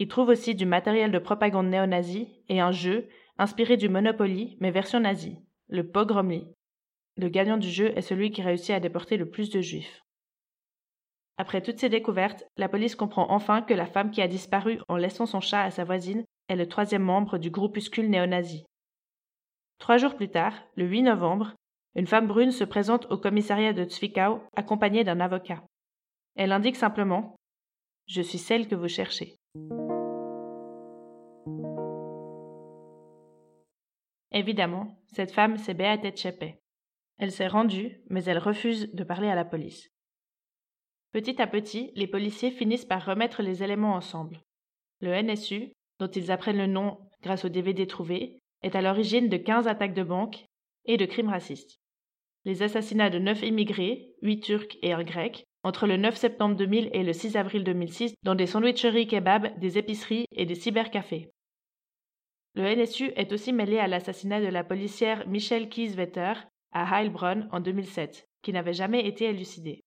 Ils 0.00 0.08
trouvent 0.08 0.30
aussi 0.30 0.56
du 0.56 0.66
matériel 0.66 1.12
de 1.12 1.20
propagande 1.20 1.68
néo-nazi 1.68 2.26
et 2.48 2.58
un 2.58 2.72
jeu 2.72 3.08
inspiré 3.38 3.76
du 3.76 3.88
Monopoly 3.88 4.56
mais 4.58 4.72
version 4.72 4.98
nazie, 4.98 5.38
le 5.68 5.88
Pogromly. 5.88 6.48
Le 7.16 7.28
gagnant 7.28 7.58
du 7.58 7.70
jeu 7.70 7.96
est 7.96 8.02
celui 8.02 8.32
qui 8.32 8.42
réussit 8.42 8.70
à 8.70 8.80
déporter 8.80 9.16
le 9.16 9.30
plus 9.30 9.50
de 9.50 9.60
juifs. 9.60 10.02
Après 11.40 11.62
toutes 11.62 11.78
ces 11.78 11.88
découvertes, 11.88 12.44
la 12.58 12.68
police 12.68 12.94
comprend 12.94 13.30
enfin 13.30 13.62
que 13.62 13.72
la 13.72 13.86
femme 13.86 14.10
qui 14.10 14.20
a 14.20 14.28
disparu 14.28 14.78
en 14.88 14.98
laissant 14.98 15.24
son 15.24 15.40
chat 15.40 15.62
à 15.62 15.70
sa 15.70 15.84
voisine 15.84 16.22
est 16.50 16.54
le 16.54 16.68
troisième 16.68 17.02
membre 17.02 17.38
du 17.38 17.48
groupuscule 17.48 18.10
néo-nazi. 18.10 18.66
Trois 19.78 19.96
jours 19.96 20.16
plus 20.16 20.28
tard, 20.28 20.52
le 20.74 20.84
8 20.84 21.04
novembre, 21.04 21.54
une 21.94 22.06
femme 22.06 22.26
brune 22.26 22.50
se 22.50 22.64
présente 22.64 23.10
au 23.10 23.16
commissariat 23.16 23.72
de 23.72 23.88
Zwickau 23.88 24.42
accompagnée 24.54 25.02
d'un 25.02 25.18
avocat. 25.18 25.64
Elle 26.36 26.52
indique 26.52 26.76
simplement 26.76 27.36
Je 28.06 28.20
suis 28.20 28.36
celle 28.36 28.68
que 28.68 28.74
vous 28.74 28.88
cherchez. 28.88 29.38
Évidemment, 34.30 34.98
cette 35.10 35.32
femme, 35.32 35.56
c'est 35.56 35.72
Beate 35.72 36.14
Tchepe. 36.14 36.60
Elle 37.16 37.32
s'est 37.32 37.48
rendue, 37.48 38.02
mais 38.10 38.24
elle 38.24 38.36
refuse 38.36 38.92
de 38.92 39.04
parler 39.04 39.30
à 39.30 39.34
la 39.34 39.46
police. 39.46 39.90
Petit 41.12 41.42
à 41.42 41.48
petit, 41.48 41.90
les 41.96 42.06
policiers 42.06 42.52
finissent 42.52 42.84
par 42.84 43.04
remettre 43.04 43.42
les 43.42 43.64
éléments 43.64 43.94
ensemble. 43.94 44.40
Le 45.00 45.20
NSU, 45.20 45.72
dont 45.98 46.06
ils 46.06 46.30
apprennent 46.30 46.58
le 46.58 46.66
nom 46.66 46.98
grâce 47.22 47.44
au 47.44 47.48
DVD 47.48 47.86
trouvé, 47.86 48.38
est 48.62 48.76
à 48.76 48.82
l'origine 48.82 49.28
de 49.28 49.36
15 49.36 49.66
attaques 49.66 49.94
de 49.94 50.04
banque 50.04 50.44
et 50.84 50.96
de 50.96 51.06
crimes 51.06 51.28
racistes. 51.28 51.80
Les 52.44 52.62
assassinats 52.62 53.10
de 53.10 53.18
neuf 53.18 53.42
immigrés, 53.42 54.14
huit 54.22 54.40
Turcs 54.40 54.78
et 54.82 54.92
un 54.92 55.02
Grec, 55.02 55.44
entre 55.62 55.86
le 55.86 55.96
9 55.96 56.16
septembre 56.16 56.56
2000 56.56 56.90
et 56.92 57.02
le 57.02 57.12
6 57.12 57.36
avril 57.36 57.64
2006 57.64 58.14
dans 58.22 58.34
des 58.34 58.46
sandwicheries 58.46 59.08
kebabs, 59.08 59.58
des 59.58 59.78
épiceries 59.78 60.26
et 60.32 60.46
des 60.46 60.54
cybercafés. 60.54 61.30
Le 62.54 62.74
NSU 62.74 63.12
est 63.16 63.32
aussi 63.32 63.52
mêlé 63.52 63.78
à 63.78 63.88
l'assassinat 63.88 64.40
de 64.40 64.46
la 64.46 64.64
policière 64.64 65.26
Michelle 65.28 65.68
Kieswetter 65.68 66.34
à 66.72 67.00
Heilbronn 67.00 67.48
en 67.52 67.60
2007, 67.60 68.26
qui 68.42 68.52
n'avait 68.52 68.72
jamais 68.72 69.06
été 69.06 69.26
élucidé. 69.26 69.82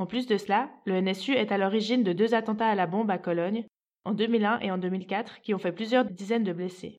En 0.00 0.06
plus 0.06 0.26
de 0.26 0.38
cela, 0.38 0.70
le 0.86 0.98
NSU 0.98 1.34
est 1.34 1.52
à 1.52 1.58
l'origine 1.58 2.02
de 2.02 2.14
deux 2.14 2.32
attentats 2.32 2.70
à 2.70 2.74
la 2.74 2.86
bombe 2.86 3.10
à 3.10 3.18
Cologne, 3.18 3.66
en 4.06 4.14
2001 4.14 4.60
et 4.60 4.70
en 4.70 4.78
2004, 4.78 5.42
qui 5.42 5.52
ont 5.52 5.58
fait 5.58 5.72
plusieurs 5.72 6.06
dizaines 6.06 6.42
de 6.42 6.54
blessés. 6.54 6.96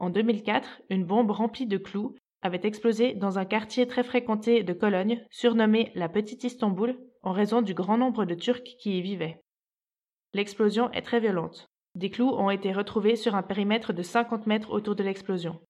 En 0.00 0.10
2004, 0.10 0.82
une 0.90 1.04
bombe 1.04 1.30
remplie 1.30 1.68
de 1.68 1.78
clous 1.78 2.16
avait 2.42 2.66
explosé 2.66 3.14
dans 3.14 3.38
un 3.38 3.44
quartier 3.44 3.86
très 3.86 4.02
fréquenté 4.02 4.64
de 4.64 4.72
Cologne, 4.72 5.24
surnommé 5.30 5.92
la 5.94 6.08
Petite 6.08 6.42
Istanbul, 6.42 6.98
en 7.22 7.30
raison 7.30 7.62
du 7.62 7.74
grand 7.74 7.96
nombre 7.96 8.24
de 8.24 8.34
Turcs 8.34 8.64
qui 8.80 8.98
y 8.98 9.02
vivaient. 9.02 9.40
L'explosion 10.34 10.90
est 10.90 11.02
très 11.02 11.20
violente. 11.20 11.68
Des 11.94 12.10
clous 12.10 12.30
ont 12.30 12.50
été 12.50 12.72
retrouvés 12.72 13.14
sur 13.14 13.36
un 13.36 13.44
périmètre 13.44 13.92
de 13.92 14.02
50 14.02 14.48
mètres 14.48 14.72
autour 14.72 14.96
de 14.96 15.04
l'explosion. 15.04 15.60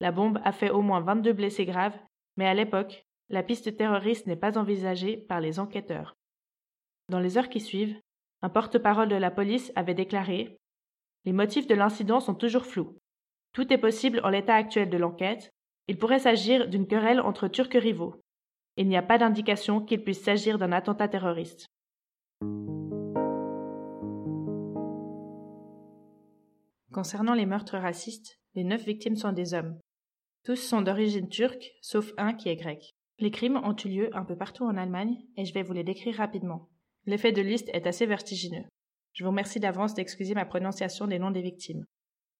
La 0.00 0.10
bombe 0.10 0.40
a 0.42 0.52
fait 0.52 0.70
au 0.70 0.80
moins 0.80 1.02
22 1.02 1.34
blessés 1.34 1.66
graves, 1.66 1.98
mais 2.38 2.46
à 2.46 2.54
l'époque, 2.54 3.05
la 3.28 3.42
piste 3.42 3.76
terroriste 3.76 4.26
n'est 4.26 4.36
pas 4.36 4.56
envisagée 4.56 5.16
par 5.16 5.40
les 5.40 5.58
enquêteurs. 5.58 6.16
Dans 7.08 7.18
les 7.18 7.38
heures 7.38 7.48
qui 7.48 7.60
suivent, 7.60 7.98
un 8.42 8.48
porte-parole 8.48 9.08
de 9.08 9.16
la 9.16 9.30
police 9.30 9.72
avait 9.74 9.94
déclaré 9.94 10.56
Les 11.24 11.32
motifs 11.32 11.66
de 11.66 11.74
l'incident 11.74 12.20
sont 12.20 12.34
toujours 12.34 12.66
flous. 12.66 12.98
Tout 13.52 13.72
est 13.72 13.78
possible 13.78 14.20
en 14.22 14.28
l'état 14.28 14.54
actuel 14.54 14.90
de 14.90 14.96
l'enquête. 14.96 15.50
Il 15.88 15.98
pourrait 15.98 16.20
s'agir 16.20 16.68
d'une 16.68 16.86
querelle 16.86 17.20
entre 17.20 17.48
Turcs 17.48 17.72
rivaux. 17.72 18.20
Il 18.76 18.88
n'y 18.88 18.96
a 18.96 19.02
pas 19.02 19.18
d'indication 19.18 19.80
qu'il 19.80 20.02
puisse 20.02 20.22
s'agir 20.22 20.58
d'un 20.58 20.72
attentat 20.72 21.08
terroriste. 21.08 21.66
Concernant 26.92 27.34
les 27.34 27.46
meurtres 27.46 27.78
racistes, 27.78 28.38
les 28.54 28.64
neuf 28.64 28.84
victimes 28.84 29.16
sont 29.16 29.32
des 29.32 29.54
hommes. 29.54 29.78
Tous 30.44 30.56
sont 30.56 30.82
d'origine 30.82 31.28
turque, 31.28 31.72
sauf 31.80 32.12
un 32.18 32.32
qui 32.34 32.48
est 32.48 32.56
grec. 32.56 32.94
Les 33.18 33.30
crimes 33.30 33.60
ont 33.64 33.74
eu 33.84 33.88
lieu 33.88 34.16
un 34.16 34.24
peu 34.24 34.36
partout 34.36 34.64
en 34.64 34.76
Allemagne, 34.76 35.16
et 35.36 35.44
je 35.44 35.54
vais 35.54 35.62
vous 35.62 35.72
les 35.72 35.84
décrire 35.84 36.16
rapidement. 36.16 36.68
L'effet 37.06 37.32
de 37.32 37.40
liste 37.40 37.70
est 37.72 37.86
assez 37.86 38.04
vertigineux. 38.04 38.64
Je 39.12 39.24
vous 39.24 39.30
remercie 39.30 39.60
d'avance 39.60 39.94
d'excuser 39.94 40.34
ma 40.34 40.44
prononciation 40.44 41.06
des 41.06 41.18
noms 41.18 41.30
des 41.30 41.40
victimes. 41.40 41.84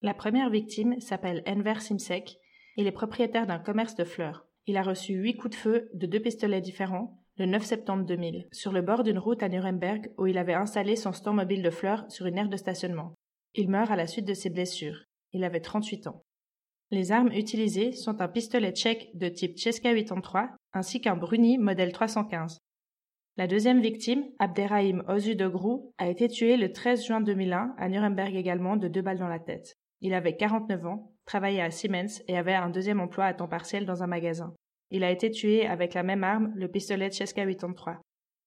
La 0.02 0.12
première 0.12 0.50
victime 0.50 1.00
s'appelle 1.00 1.42
Enver 1.46 1.80
Simsek. 1.80 2.36
Il 2.76 2.86
est 2.86 2.92
propriétaire 2.92 3.46
d'un 3.46 3.58
commerce 3.58 3.94
de 3.94 4.04
fleurs. 4.04 4.46
Il 4.66 4.76
a 4.76 4.82
reçu 4.82 5.14
huit 5.14 5.36
coups 5.36 5.56
de 5.56 5.60
feu 5.60 5.90
de 5.94 6.06
deux 6.06 6.20
pistolets 6.20 6.60
différents 6.60 7.22
le 7.38 7.46
9 7.46 7.62
septembre 7.62 8.04
2000, 8.04 8.48
sur 8.50 8.72
le 8.72 8.80
bord 8.80 9.02
d'une 9.02 9.18
route 9.18 9.42
à 9.42 9.48
Nuremberg 9.48 10.10
où 10.16 10.26
il 10.26 10.38
avait 10.38 10.54
installé 10.54 10.96
son 10.96 11.12
stand 11.12 11.36
mobile 11.36 11.62
de 11.62 11.70
fleurs 11.70 12.10
sur 12.10 12.26
une 12.26 12.38
aire 12.38 12.48
de 12.48 12.56
stationnement. 12.56 13.14
Il 13.54 13.68
meurt 13.68 13.90
à 13.90 13.96
la 13.96 14.06
suite 14.06 14.26
de 14.26 14.34
ses 14.34 14.48
blessures. 14.48 15.04
Il 15.32 15.44
avait 15.44 15.60
38 15.60 16.06
ans. 16.06 16.22
Les 16.90 17.12
armes 17.12 17.32
utilisées 17.32 17.92
sont 17.92 18.20
un 18.20 18.28
pistolet 18.28 18.72
tchèque 18.72 19.10
de 19.14 19.28
type 19.28 19.58
Cheska 19.58 19.94
83 19.94 20.50
ainsi 20.76 21.00
qu'un 21.00 21.16
Bruni 21.16 21.56
modèle 21.56 21.92
315. 21.92 22.58
La 23.38 23.46
deuxième 23.46 23.80
victime, 23.80 24.24
Abderrahim 24.38 25.02
Ozudogru, 25.08 25.90
a 25.98 26.08
été 26.08 26.28
tué 26.28 26.56
le 26.56 26.72
13 26.72 27.06
juin 27.06 27.20
2001 27.20 27.74
à 27.78 27.88
Nuremberg 27.88 28.34
également 28.34 28.76
de 28.76 28.88
deux 28.88 29.02
balles 29.02 29.18
dans 29.18 29.28
la 29.28 29.38
tête. 29.38 29.74
Il 30.00 30.12
avait 30.12 30.36
49 30.36 30.86
ans, 30.86 31.12
travaillait 31.24 31.62
à 31.62 31.70
Siemens 31.70 32.22
et 32.28 32.36
avait 32.36 32.54
un 32.54 32.68
deuxième 32.68 33.00
emploi 33.00 33.24
à 33.24 33.34
temps 33.34 33.48
partiel 33.48 33.86
dans 33.86 34.02
un 34.02 34.06
magasin. 34.06 34.54
Il 34.90 35.02
a 35.02 35.10
été 35.10 35.30
tué 35.30 35.66
avec 35.66 35.94
la 35.94 36.02
même 36.02 36.24
arme, 36.24 36.52
le 36.54 36.68
pistolet 36.68 37.10
Cheska 37.10 37.44
83. 37.44 38.00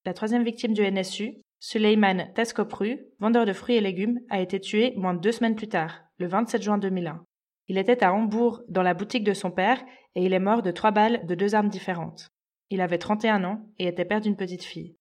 La 0.06 0.14
troisième 0.14 0.44
victime 0.44 0.72
du 0.72 0.82
NSU, 0.82 1.42
Suleiman 1.58 2.32
Teskopru, 2.34 3.00
vendeur 3.18 3.44
de 3.44 3.52
fruits 3.52 3.76
et 3.76 3.80
légumes, 3.80 4.20
a 4.30 4.40
été 4.40 4.60
tué 4.60 4.94
moins 4.96 5.14
de 5.14 5.20
deux 5.20 5.32
semaines 5.32 5.56
plus 5.56 5.68
tard, 5.68 6.00
le 6.18 6.26
27 6.26 6.62
juin 6.62 6.78
2001. 6.78 7.24
Il 7.70 7.78
était 7.78 8.02
à 8.02 8.12
Hambourg 8.12 8.62
dans 8.66 8.82
la 8.82 8.94
boutique 8.94 9.22
de 9.22 9.32
son 9.32 9.52
père 9.52 9.80
et 10.16 10.24
il 10.24 10.32
est 10.32 10.40
mort 10.40 10.60
de 10.60 10.72
trois 10.72 10.90
balles 10.90 11.24
de 11.24 11.36
deux 11.36 11.54
armes 11.54 11.68
différentes. 11.68 12.32
Il 12.68 12.80
avait 12.80 12.98
31 12.98 13.44
ans 13.44 13.64
et 13.78 13.86
était 13.86 14.04
père 14.04 14.20
d'une 14.20 14.34
petite 14.34 14.64
fille. 14.64 14.96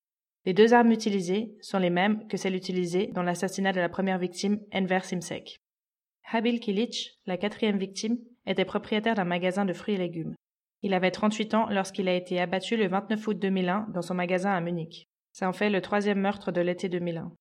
Les 0.45 0.53
deux 0.53 0.75
armes 0.75 0.91
utilisées 0.91 1.51
sont 1.61 1.79
les 1.79 1.89
mêmes 1.89 2.27
que 2.27 2.37
celles 2.37 2.53
utilisées 2.53 3.07
dans 3.07 3.23
l'assassinat 3.23 3.73
de 3.73 3.79
la 3.79 3.89
première 3.89 4.19
victime, 4.19 4.59
Enver 4.71 5.03
Simsek. 5.03 5.63
Habil 6.31 6.59
Kilic, 6.59 7.17
la 7.25 7.37
quatrième 7.37 7.79
victime, 7.79 8.19
était 8.45 8.65
propriétaire 8.65 9.15
d'un 9.15 9.25
magasin 9.25 9.65
de 9.65 9.73
fruits 9.73 9.95
et 9.95 9.97
légumes. 9.97 10.35
Il 10.83 10.93
avait 10.93 11.09
38 11.09 11.55
ans 11.55 11.69
lorsqu'il 11.71 12.07
a 12.07 12.13
été 12.13 12.39
abattu 12.39 12.77
le 12.77 12.87
29 12.87 13.29
août 13.29 13.39
2001 13.39 13.87
dans 13.95 14.03
son 14.03 14.13
magasin 14.13 14.51
à 14.51 14.61
Munich. 14.61 15.09
Ça 15.31 15.49
en 15.49 15.53
fait 15.53 15.71
le 15.71 15.81
troisième 15.81 16.19
meurtre 16.19 16.51
de 16.51 16.61
l'été 16.61 16.87
2001. 16.87 17.31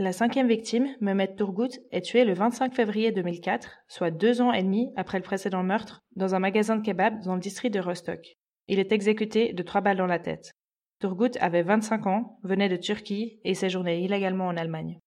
La 0.00 0.12
cinquième 0.12 0.48
victime, 0.48 0.88
Mehmet 1.02 1.34
Turgut, 1.36 1.78
est 1.92 2.00
tué 2.00 2.24
le 2.24 2.32
25 2.32 2.74
février 2.74 3.12
2004, 3.12 3.80
soit 3.86 4.10
deux 4.10 4.40
ans 4.40 4.50
et 4.50 4.62
demi 4.62 4.94
après 4.96 5.18
le 5.18 5.22
précédent 5.22 5.62
meurtre, 5.62 6.00
dans 6.16 6.34
un 6.34 6.38
magasin 6.38 6.76
de 6.76 6.82
kebab 6.82 7.22
dans 7.22 7.34
le 7.34 7.40
district 7.40 7.74
de 7.74 7.80
Rostock. 7.80 8.34
Il 8.66 8.78
est 8.78 8.92
exécuté 8.92 9.52
de 9.52 9.62
trois 9.62 9.82
balles 9.82 9.98
dans 9.98 10.06
la 10.06 10.18
tête. 10.18 10.52
Turgut 11.00 11.32
avait 11.38 11.64
25 11.64 12.06
ans, 12.06 12.38
venait 12.42 12.70
de 12.70 12.76
Turquie 12.76 13.40
et 13.44 13.52
séjournait 13.52 14.00
illégalement 14.00 14.46
en 14.46 14.56
Allemagne. 14.56 15.00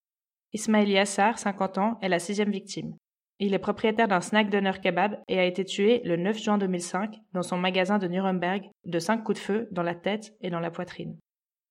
Ismail 0.53 0.91
Yassar, 0.91 1.39
50 1.39 1.79
ans, 1.79 1.97
est 2.03 2.07
la 2.07 2.19
sixième 2.19 2.51
victime. 2.51 2.93
Il 3.39 3.55
est 3.55 3.59
propriétaire 3.59 4.07
d'un 4.07 4.21
snack 4.21 4.51
donneur 4.51 4.79
kebab 4.79 5.17
et 5.27 5.39
a 5.39 5.45
été 5.45 5.65
tué 5.65 6.03
le 6.05 6.17
9 6.17 6.37
juin 6.37 6.59
2005 6.59 7.15
dans 7.31 7.41
son 7.41 7.57
magasin 7.57 7.97
de 7.97 8.07
Nuremberg 8.07 8.69
de 8.85 8.99
cinq 8.99 9.23
coups 9.23 9.39
de 9.39 9.43
feu 9.43 9.67
dans 9.71 9.81
la 9.81 9.95
tête 9.95 10.35
et 10.41 10.51
dans 10.51 10.59
la 10.59 10.69
poitrine. 10.69 11.17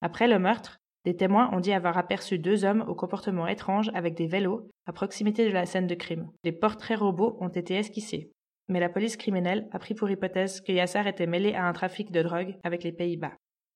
Après 0.00 0.26
le 0.26 0.40
meurtre, 0.40 0.80
des 1.04 1.16
témoins 1.16 1.50
ont 1.52 1.60
dit 1.60 1.72
avoir 1.72 1.98
aperçu 1.98 2.38
deux 2.38 2.64
hommes 2.64 2.84
au 2.88 2.94
comportement 2.94 3.46
étrange 3.46 3.90
avec 3.94 4.14
des 4.14 4.26
vélos 4.26 4.68
à 4.86 4.92
proximité 4.92 5.46
de 5.46 5.52
la 5.52 5.66
scène 5.66 5.86
de 5.86 5.94
crime. 5.94 6.30
Des 6.44 6.52
portraits 6.52 6.98
robots 6.98 7.36
ont 7.40 7.48
été 7.48 7.74
esquissés 7.74 8.30
mais 8.68 8.80
la 8.80 8.88
police 8.88 9.16
criminelle 9.16 9.68
a 9.72 9.78
pris 9.78 9.94
pour 9.94 10.10
hypothèse 10.10 10.60
que 10.60 10.72
Yassar 10.72 11.06
était 11.06 11.26
mêlé 11.26 11.54
à 11.54 11.66
un 11.66 11.72
trafic 11.72 12.10
de 12.10 12.22
drogue 12.22 12.56
avec 12.64 12.84
les 12.84 12.92
Pays-Bas. 12.92 13.32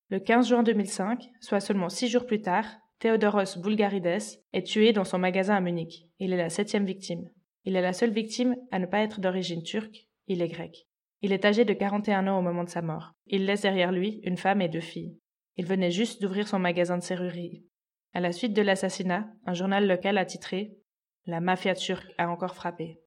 Le 0.09 0.19
15 0.19 0.49
juin 0.49 0.63
2005, 0.63 1.29
soit 1.41 1.59
seulement 1.59 1.89
six 1.89 2.07
jours 2.07 2.25
plus 2.25 2.41
tard, 2.41 2.65
Theodoros 2.99 3.57
Boulgarides 3.57 4.39
est 4.53 4.65
tué 4.65 4.93
dans 4.93 5.03
son 5.03 5.19
magasin 5.19 5.55
à 5.55 5.61
Munich. 5.61 6.07
Il 6.19 6.33
est 6.33 6.37
la 6.37 6.49
septième 6.49 6.85
victime. 6.85 7.29
Il 7.65 7.75
est 7.75 7.81
la 7.81 7.93
seule 7.93 8.11
victime 8.11 8.55
à 8.71 8.79
ne 8.79 8.85
pas 8.85 9.01
être 9.01 9.19
d'origine 9.19 9.61
turque, 9.61 10.07
il 10.27 10.41
est 10.41 10.47
grec. 10.47 10.87
Il 11.21 11.31
est 11.31 11.45
âgé 11.45 11.65
de 11.65 11.73
41 11.73 12.27
ans 12.27 12.39
au 12.39 12.41
moment 12.41 12.63
de 12.63 12.69
sa 12.69 12.81
mort. 12.81 13.11
Il 13.27 13.45
laisse 13.45 13.61
derrière 13.61 13.91
lui 13.91 14.21
une 14.23 14.37
femme 14.37 14.61
et 14.61 14.69
deux 14.69 14.81
filles. 14.81 15.17
Il 15.57 15.65
venait 15.65 15.91
juste 15.91 16.21
d'ouvrir 16.21 16.47
son 16.47 16.59
magasin 16.59 16.97
de 16.97 17.03
serrurerie. 17.03 17.65
À 18.13 18.19
la 18.19 18.31
suite 18.31 18.53
de 18.53 18.61
l'assassinat, 18.61 19.27
un 19.45 19.53
journal 19.53 19.87
local 19.87 20.17
a 20.17 20.25
titré 20.25 20.77
La 21.25 21.41
mafia 21.41 21.73
turque 21.73 22.13
a 22.17 22.29
encore 22.29 22.55
frappé. 22.55 22.99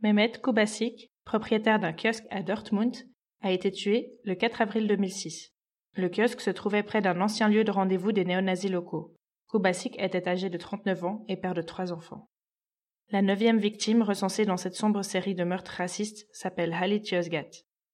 Mehmet 0.00 0.32
Kubasik, 0.42 1.10
propriétaire 1.24 1.80
d'un 1.80 1.92
kiosque 1.92 2.26
à 2.30 2.42
Dortmund, 2.42 2.96
a 3.42 3.52
été 3.52 3.70
tué 3.70 4.14
le 4.22 4.34
4 4.34 4.62
avril 4.62 4.86
2006. 4.86 5.52
Le 5.96 6.08
kiosque 6.08 6.40
se 6.40 6.50
trouvait 6.50 6.82
près 6.82 7.02
d'un 7.02 7.20
ancien 7.20 7.48
lieu 7.48 7.64
de 7.64 7.70
rendez-vous 7.70 8.12
des 8.12 8.24
néo-nazis 8.24 8.70
locaux. 8.70 9.14
Kubasik 9.50 10.00
était 10.00 10.28
âgé 10.28 10.50
de 10.50 10.58
39 10.58 11.04
ans 11.04 11.24
et 11.28 11.36
père 11.36 11.54
de 11.54 11.62
trois 11.62 11.92
enfants. 11.92 12.28
La 13.10 13.22
neuvième 13.22 13.58
victime 13.58 14.02
recensée 14.02 14.46
dans 14.46 14.56
cette 14.56 14.74
sombre 14.74 15.02
série 15.02 15.34
de 15.34 15.44
meurtres 15.44 15.74
racistes 15.76 16.26
s'appelle 16.32 16.72
Halit 16.72 17.02
Yozgat. 17.12 17.50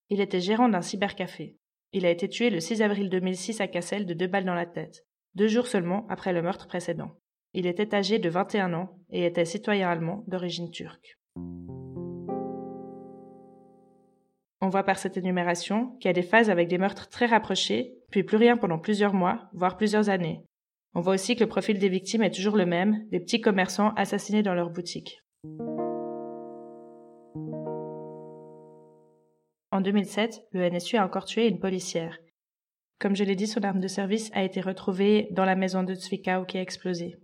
Il 0.08 0.20
était 0.20 0.40
gérant 0.40 0.68
d'un 0.68 0.82
cybercafé. 0.82 1.58
Il 1.92 2.06
a 2.06 2.10
été 2.10 2.28
tué 2.28 2.50
le 2.50 2.60
6 2.60 2.82
avril 2.82 3.10
2006 3.10 3.60
à 3.60 3.66
Cassel 3.66 4.06
de 4.06 4.14
deux 4.14 4.28
balles 4.28 4.44
dans 4.44 4.54
la 4.54 4.66
tête, 4.66 5.04
deux 5.34 5.48
jours 5.48 5.66
seulement 5.66 6.06
après 6.08 6.32
le 6.32 6.40
meurtre 6.40 6.68
précédent. 6.68 7.16
Il 7.52 7.66
était 7.66 7.96
âgé 7.96 8.20
de 8.20 8.28
21 8.28 8.74
ans 8.74 8.96
et 9.10 9.24
était 9.24 9.44
citoyen 9.44 9.88
allemand 9.88 10.22
d'origine 10.28 10.70
turque. 10.70 11.18
On 14.60 14.68
voit 14.68 14.84
par 14.84 14.98
cette 14.98 15.16
énumération 15.16 15.96
qu'il 15.98 16.08
y 16.08 16.10
a 16.10 16.12
des 16.12 16.22
phases 16.22 16.48
avec 16.48 16.68
des 16.68 16.78
meurtres 16.78 17.08
très 17.08 17.26
rapprochés, 17.26 17.94
puis 18.12 18.22
plus 18.22 18.36
rien 18.36 18.56
pendant 18.56 18.78
plusieurs 18.78 19.14
mois, 19.14 19.48
voire 19.52 19.76
plusieurs 19.76 20.10
années. 20.10 20.44
On 20.94 21.00
voit 21.00 21.14
aussi 21.14 21.34
que 21.34 21.42
le 21.42 21.48
profil 21.48 21.80
des 21.80 21.88
victimes 21.88 22.22
est 22.22 22.34
toujours 22.34 22.56
le 22.56 22.66
même, 22.66 23.04
des 23.10 23.18
petits 23.18 23.40
commerçants 23.40 23.94
assassinés 23.94 24.44
dans 24.44 24.54
leur 24.54 24.70
boutique. 24.70 25.22
En 29.80 29.82
2007, 29.82 30.42
le 30.52 30.68
NSU 30.68 30.98
a 30.98 31.06
encore 31.06 31.24
tué 31.24 31.48
une 31.48 31.58
policière. 31.58 32.18
Comme 32.98 33.16
je 33.16 33.24
l'ai 33.24 33.34
dit, 33.34 33.46
son 33.46 33.64
arme 33.64 33.80
de 33.80 33.88
service 33.88 34.30
a 34.34 34.42
été 34.42 34.60
retrouvée 34.60 35.28
dans 35.30 35.46
la 35.46 35.56
maison 35.56 35.82
de 35.82 35.94
Zwickau 35.94 36.44
qui 36.44 36.58
a 36.58 36.60
explosé. 36.60 37.16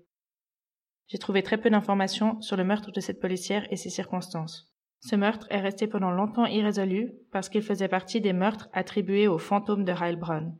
J'ai 1.08 1.18
trouvé 1.18 1.42
très 1.42 1.58
peu 1.58 1.68
d'informations 1.68 2.40
sur 2.40 2.56
le 2.56 2.64
meurtre 2.64 2.92
de 2.92 3.00
cette 3.00 3.20
policière 3.20 3.70
et 3.70 3.76
ses 3.76 3.90
circonstances. 3.90 4.72
Ce 5.00 5.16
meurtre 5.16 5.46
est 5.50 5.60
resté 5.60 5.86
pendant 5.86 6.10
longtemps 6.10 6.46
irrésolu 6.46 7.12
parce 7.30 7.50
qu'il 7.50 7.60
faisait 7.60 7.88
partie 7.88 8.22
des 8.22 8.32
meurtres 8.32 8.70
attribués 8.72 9.28
au 9.28 9.36
fantôme 9.36 9.84
de 9.84 9.92
Heilbronn. 9.92 10.56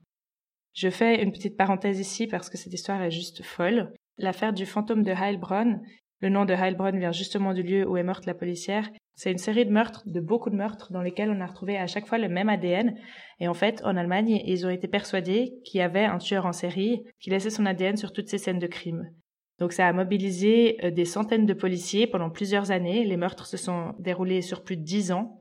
Je 0.75 0.91
fais 0.91 1.23
une 1.23 1.33
petite 1.33 1.57
parenthèse 1.57 1.99
ici 1.99 2.27
parce 2.27 2.51
que 2.51 2.59
cette 2.59 2.75
histoire 2.75 3.01
est 3.01 3.11
juste 3.11 3.43
folle. 3.43 3.95
L'affaire 4.19 4.53
du 4.53 4.67
fantôme 4.67 5.03
de 5.03 5.13
Heilbronn, 5.13 5.81
le 6.21 6.29
nom 6.29 6.45
de 6.45 6.53
Heilbronn 6.53 6.99
vient 6.99 7.13
justement 7.13 7.55
du 7.55 7.63
lieu 7.63 7.89
où 7.89 7.97
est 7.97 8.03
morte 8.03 8.27
la 8.27 8.35
policière, 8.35 8.87
c'est 9.17 9.33
une 9.33 9.39
série 9.39 9.65
de 9.65 9.73
meurtres, 9.73 10.03
de 10.07 10.21
beaucoup 10.21 10.51
de 10.51 10.57
meurtres, 10.57 10.93
dans 10.93 11.01
lesquels 11.01 11.31
on 11.31 11.41
a 11.41 11.47
retrouvé 11.47 11.79
à 11.79 11.87
chaque 11.87 12.07
fois 12.07 12.19
le 12.19 12.29
même 12.29 12.51
ADN. 12.51 12.95
Et 13.41 13.49
en 13.49 13.55
fait, 13.55 13.81
en 13.83 13.97
Allemagne, 13.97 14.43
ils 14.45 14.67
ont 14.67 14.71
été 14.71 14.89
persuadés 14.89 15.55
qu'il 15.65 15.79
y 15.79 15.83
avait 15.83 16.05
un 16.05 16.19
tueur 16.19 16.45
en 16.45 16.53
série 16.53 17.03
qui 17.19 17.31
laissait 17.31 17.49
son 17.49 17.65
ADN 17.65 17.97
sur 17.97 18.13
toutes 18.13 18.29
ces 18.29 18.37
scènes 18.37 18.59
de 18.59 18.67
crime. 18.67 19.11
Donc 19.59 19.73
ça 19.73 19.89
a 19.89 19.93
mobilisé 19.95 20.77
euh, 20.85 20.91
des 20.91 21.07
centaines 21.07 21.47
de 21.47 21.55
policiers 21.55 22.07
pendant 22.07 22.29
plusieurs 22.29 22.71
années. 22.71 23.05
Les 23.05 23.17
meurtres 23.17 23.47
se 23.47 23.57
sont 23.57 23.95
déroulés 23.99 24.43
sur 24.43 24.63
plus 24.63 24.77
de 24.77 24.83
dix 24.83 25.13
ans. 25.13 25.41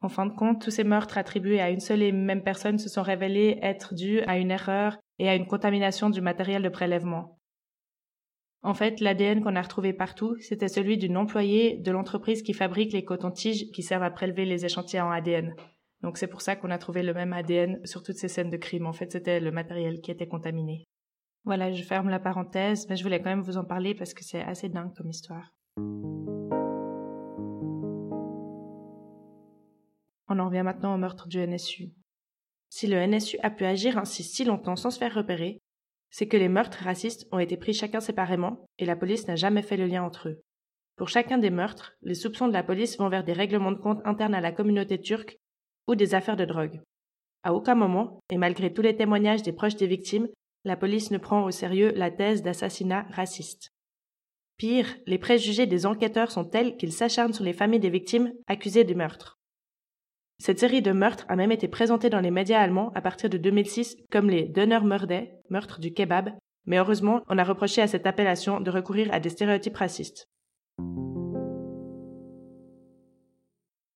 En 0.00 0.08
fin 0.08 0.26
de 0.26 0.34
compte, 0.34 0.62
tous 0.62 0.70
ces 0.70 0.84
meurtres 0.84 1.18
attribués 1.18 1.60
à 1.60 1.70
une 1.70 1.80
seule 1.80 2.02
et 2.02 2.12
même 2.12 2.44
personne 2.44 2.78
se 2.78 2.88
sont 2.88 3.02
révélés 3.02 3.58
être 3.60 3.94
dus 3.94 4.20
à 4.20 4.38
une 4.38 4.52
erreur 4.52 4.98
et 5.18 5.28
à 5.28 5.34
une 5.34 5.46
contamination 5.46 6.10
du 6.10 6.20
matériel 6.20 6.62
de 6.62 6.68
prélèvement. 6.68 7.40
En 8.64 8.72
fait, 8.72 9.00
l'ADN 9.00 9.42
qu'on 9.42 9.56
a 9.56 9.62
retrouvé 9.62 9.92
partout, 9.92 10.36
c'était 10.40 10.68
celui 10.68 10.96
d'une 10.96 11.18
employée 11.18 11.76
de 11.76 11.90
l'entreprise 11.90 12.42
qui 12.42 12.54
fabrique 12.54 12.94
les 12.94 13.04
cotons-tiges 13.04 13.70
qui 13.72 13.82
servent 13.82 14.04
à 14.04 14.10
prélever 14.10 14.46
les 14.46 14.64
échantillons 14.64 15.04
en 15.04 15.10
ADN. 15.10 15.54
Donc 16.00 16.16
c'est 16.16 16.28
pour 16.28 16.40
ça 16.40 16.56
qu'on 16.56 16.70
a 16.70 16.78
trouvé 16.78 17.02
le 17.02 17.12
même 17.12 17.34
ADN 17.34 17.84
sur 17.84 18.02
toutes 18.02 18.16
ces 18.16 18.28
scènes 18.28 18.48
de 18.48 18.56
crime. 18.56 18.86
En 18.86 18.94
fait, 18.94 19.12
c'était 19.12 19.38
le 19.38 19.52
matériel 19.52 20.00
qui 20.00 20.10
était 20.10 20.26
contaminé. 20.26 20.84
Voilà, 21.44 21.72
je 21.72 21.82
ferme 21.82 22.08
la 22.08 22.18
parenthèse, 22.18 22.88
mais 22.88 22.96
je 22.96 23.02
voulais 23.02 23.20
quand 23.20 23.28
même 23.28 23.42
vous 23.42 23.58
en 23.58 23.66
parler 23.66 23.94
parce 23.94 24.14
que 24.14 24.24
c'est 24.24 24.40
assez 24.40 24.70
dingue 24.70 24.94
comme 24.96 25.10
histoire. 25.10 25.52
On 30.26 30.38
en 30.38 30.46
revient 30.46 30.62
maintenant 30.64 30.94
au 30.94 30.98
meurtre 30.98 31.28
du 31.28 31.38
NSU. 31.46 31.92
Si 32.70 32.86
le 32.86 33.06
NSU 33.06 33.36
a 33.42 33.50
pu 33.50 33.66
agir 33.66 33.98
ainsi 33.98 34.22
si 34.22 34.42
longtemps 34.46 34.76
sans 34.76 34.90
se 34.90 34.98
faire 34.98 35.14
repérer, 35.14 35.60
c'est 36.16 36.28
que 36.28 36.36
les 36.36 36.48
meurtres 36.48 36.84
racistes 36.84 37.26
ont 37.32 37.40
été 37.40 37.56
pris 37.56 37.72
chacun 37.72 37.98
séparément 37.98 38.68
et 38.78 38.84
la 38.84 38.94
police 38.94 39.26
n'a 39.26 39.34
jamais 39.34 39.62
fait 39.62 39.76
le 39.76 39.86
lien 39.86 40.04
entre 40.04 40.28
eux. 40.28 40.42
Pour 40.94 41.08
chacun 41.08 41.38
des 41.38 41.50
meurtres, 41.50 41.96
les 42.02 42.14
soupçons 42.14 42.46
de 42.46 42.52
la 42.52 42.62
police 42.62 42.96
vont 42.98 43.08
vers 43.08 43.24
des 43.24 43.32
règlements 43.32 43.72
de 43.72 43.80
compte 43.80 44.00
internes 44.04 44.36
à 44.36 44.40
la 44.40 44.52
communauté 44.52 45.00
turque 45.00 45.38
ou 45.88 45.96
des 45.96 46.14
affaires 46.14 46.36
de 46.36 46.44
drogue. 46.44 46.80
À 47.42 47.52
aucun 47.52 47.74
moment, 47.74 48.20
et 48.30 48.38
malgré 48.38 48.72
tous 48.72 48.80
les 48.80 48.94
témoignages 48.94 49.42
des 49.42 49.52
proches 49.52 49.74
des 49.74 49.88
victimes, 49.88 50.28
la 50.64 50.76
police 50.76 51.10
ne 51.10 51.18
prend 51.18 51.42
au 51.42 51.50
sérieux 51.50 51.92
la 51.96 52.12
thèse 52.12 52.42
d'assassinat 52.42 53.08
raciste. 53.10 53.70
Pire, 54.56 54.86
les 55.06 55.18
préjugés 55.18 55.66
des 55.66 55.84
enquêteurs 55.84 56.30
sont 56.30 56.44
tels 56.44 56.76
qu'ils 56.76 56.92
s'acharnent 56.92 57.32
sur 57.32 57.42
les 57.42 57.52
familles 57.52 57.80
des 57.80 57.90
victimes 57.90 58.32
accusées 58.46 58.84
du 58.84 58.94
meurtre. 58.94 59.40
Cette 60.38 60.58
série 60.58 60.82
de 60.82 60.92
meurtres 60.92 61.24
a 61.28 61.36
même 61.36 61.52
été 61.52 61.68
présentée 61.68 62.10
dans 62.10 62.20
les 62.20 62.30
médias 62.30 62.60
allemands 62.60 62.92
à 62.94 63.00
partir 63.00 63.30
de 63.30 63.38
2006 63.38 63.96
comme 64.10 64.28
les 64.28 64.44
Dönermörder, 64.48 65.30
meurtre 65.48 65.80
du 65.80 65.92
kebab, 65.92 66.30
mais 66.66 66.78
heureusement, 66.78 67.22
on 67.28 67.38
a 67.38 67.44
reproché 67.44 67.82
à 67.82 67.86
cette 67.86 68.06
appellation 68.06 68.60
de 68.60 68.70
recourir 68.70 69.12
à 69.12 69.20
des 69.20 69.30
stéréotypes 69.30 69.76
racistes. 69.76 70.28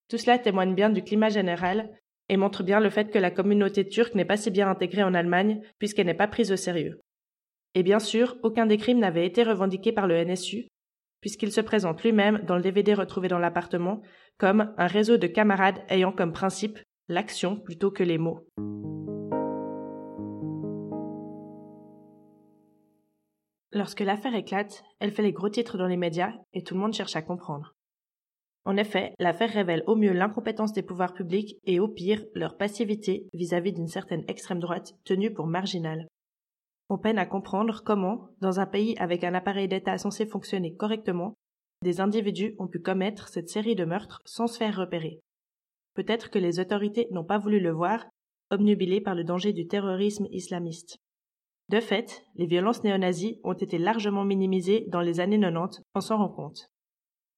Tout 0.09 0.17
cela 0.17 0.39
témoigne 0.39 0.75
bien 0.75 0.91
du 0.91 1.03
climat 1.03 1.29
général 1.29 1.91
et 2.29 2.37
montre 2.37 2.63
bien 2.63 2.81
le 2.81 2.91
fait 2.91 3.11
que 3.11 3.19
la 3.19 3.31
communauté 3.31 3.87
turque 3.87 4.15
n'est 4.15 4.25
pas 4.25 4.37
si 4.37 4.51
bien 4.51 4.71
intégrée 4.71 5.03
en 5.03 5.15
Allemagne 5.15 5.61
puisqu'elle 5.79 6.07
n'est 6.07 6.15
pas 6.15 6.29
prise 6.29 6.53
au 6.53 6.57
sérieux. 6.57 7.01
Et 7.75 7.83
bien 7.83 7.99
sûr, 7.99 8.37
aucun 8.43 8.67
des 8.67 8.79
crimes 8.79 8.99
n'avait 9.01 9.27
été 9.27 9.43
revendiqué 9.43 9.93
par 9.93 10.07
le 10.07 10.25
NSU, 10.25 10.69
puisqu'il 11.21 11.53
se 11.53 11.61
présente 11.61 12.03
lui-même 12.03 12.43
dans 12.47 12.57
le 12.57 12.63
DVD 12.63 12.95
retrouvé 12.95 13.29
dans 13.29 13.39
l'appartement 13.39 14.03
comme 14.39 14.73
un 14.77 14.87
réseau 14.87 15.17
de 15.17 15.27
camarades 15.27 15.81
ayant 15.89 16.13
comme 16.13 16.33
principe 16.33 16.79
l'action 17.09 17.57
plutôt 17.57 17.91
que 17.91 18.03
les 18.03 18.19
mots. 18.19 18.47
Lorsque 23.73 24.01
l'affaire 24.01 24.35
éclate, 24.35 24.83
elle 24.99 25.13
fait 25.13 25.23
les 25.23 25.33
gros 25.33 25.51
titres 25.51 25.77
dans 25.77 25.87
les 25.87 25.97
médias 25.97 26.33
et 26.53 26.63
tout 26.63 26.75
le 26.75 26.81
monde 26.81 26.95
cherche 26.95 27.17
à 27.17 27.23
comprendre. 27.23 27.75
En 28.65 28.77
effet, 28.77 29.15
l'affaire 29.19 29.51
révèle 29.51 29.83
au 29.87 29.97
mieux 29.97 30.13
l'incompétence 30.13 30.73
des 30.73 30.83
pouvoirs 30.83 31.15
publics 31.15 31.57
et 31.65 31.81
au 31.81 31.89
pire 31.89 32.25
leur 32.35 32.57
passivité 32.57 33.27
vis-à-vis 33.33 33.73
d'une 33.73 33.89
certaine 33.89 34.25
extrême 34.29 34.59
droite 34.59 34.95
tenue 35.05 35.33
pour 35.33 35.47
marginale. 35.47 36.07
On 36.91 36.99
peine 36.99 37.19
à 37.19 37.27
comprendre 37.27 37.83
comment, 37.85 38.31
dans 38.41 38.61
un 38.61 38.67
pays 38.67 38.97
avec 38.99 39.23
un 39.25 39.35
appareil 39.35 39.69
d'État 39.69 39.99
censé 39.99 40.25
fonctionner 40.25 40.75
correctement, 40.75 41.35
des 41.83 42.01
individus 42.01 42.55
ont 42.59 42.67
pu 42.67 42.81
commettre 42.81 43.29
cette 43.29 43.51
série 43.51 43.77
de 43.77 43.85
meurtres 43.85 44.21
sans 44.25 44.47
se 44.47 44.57
faire 44.57 44.77
repérer. 44.77 45.21
Peut-être 45.95 46.31
que 46.31 46.39
les 46.39 46.61
autorités 46.61 47.09
n'ont 47.11 47.25
pas 47.25 47.39
voulu 47.39 47.61
le 47.61 47.73
voir, 47.73 48.07
obnubilées 48.51 49.01
par 49.01 49.15
le 49.15 49.25
danger 49.25 49.53
du 49.53 49.67
terrorisme 49.67 50.27
islamiste. 50.31 50.99
De 51.69 51.81
fait, 51.81 52.25
les 52.37 52.47
violences 52.47 52.83
néo-nazies 52.83 53.39
ont 53.45 53.53
été 53.53 53.77
largement 53.77 54.25
minimisées 54.25 54.87
dans 54.89 55.03
les 55.03 55.21
années 55.21 55.39
90, 55.39 55.83
on 55.95 56.01
s'en 56.01 56.17
rend 56.17 56.31
compte. 56.31 56.71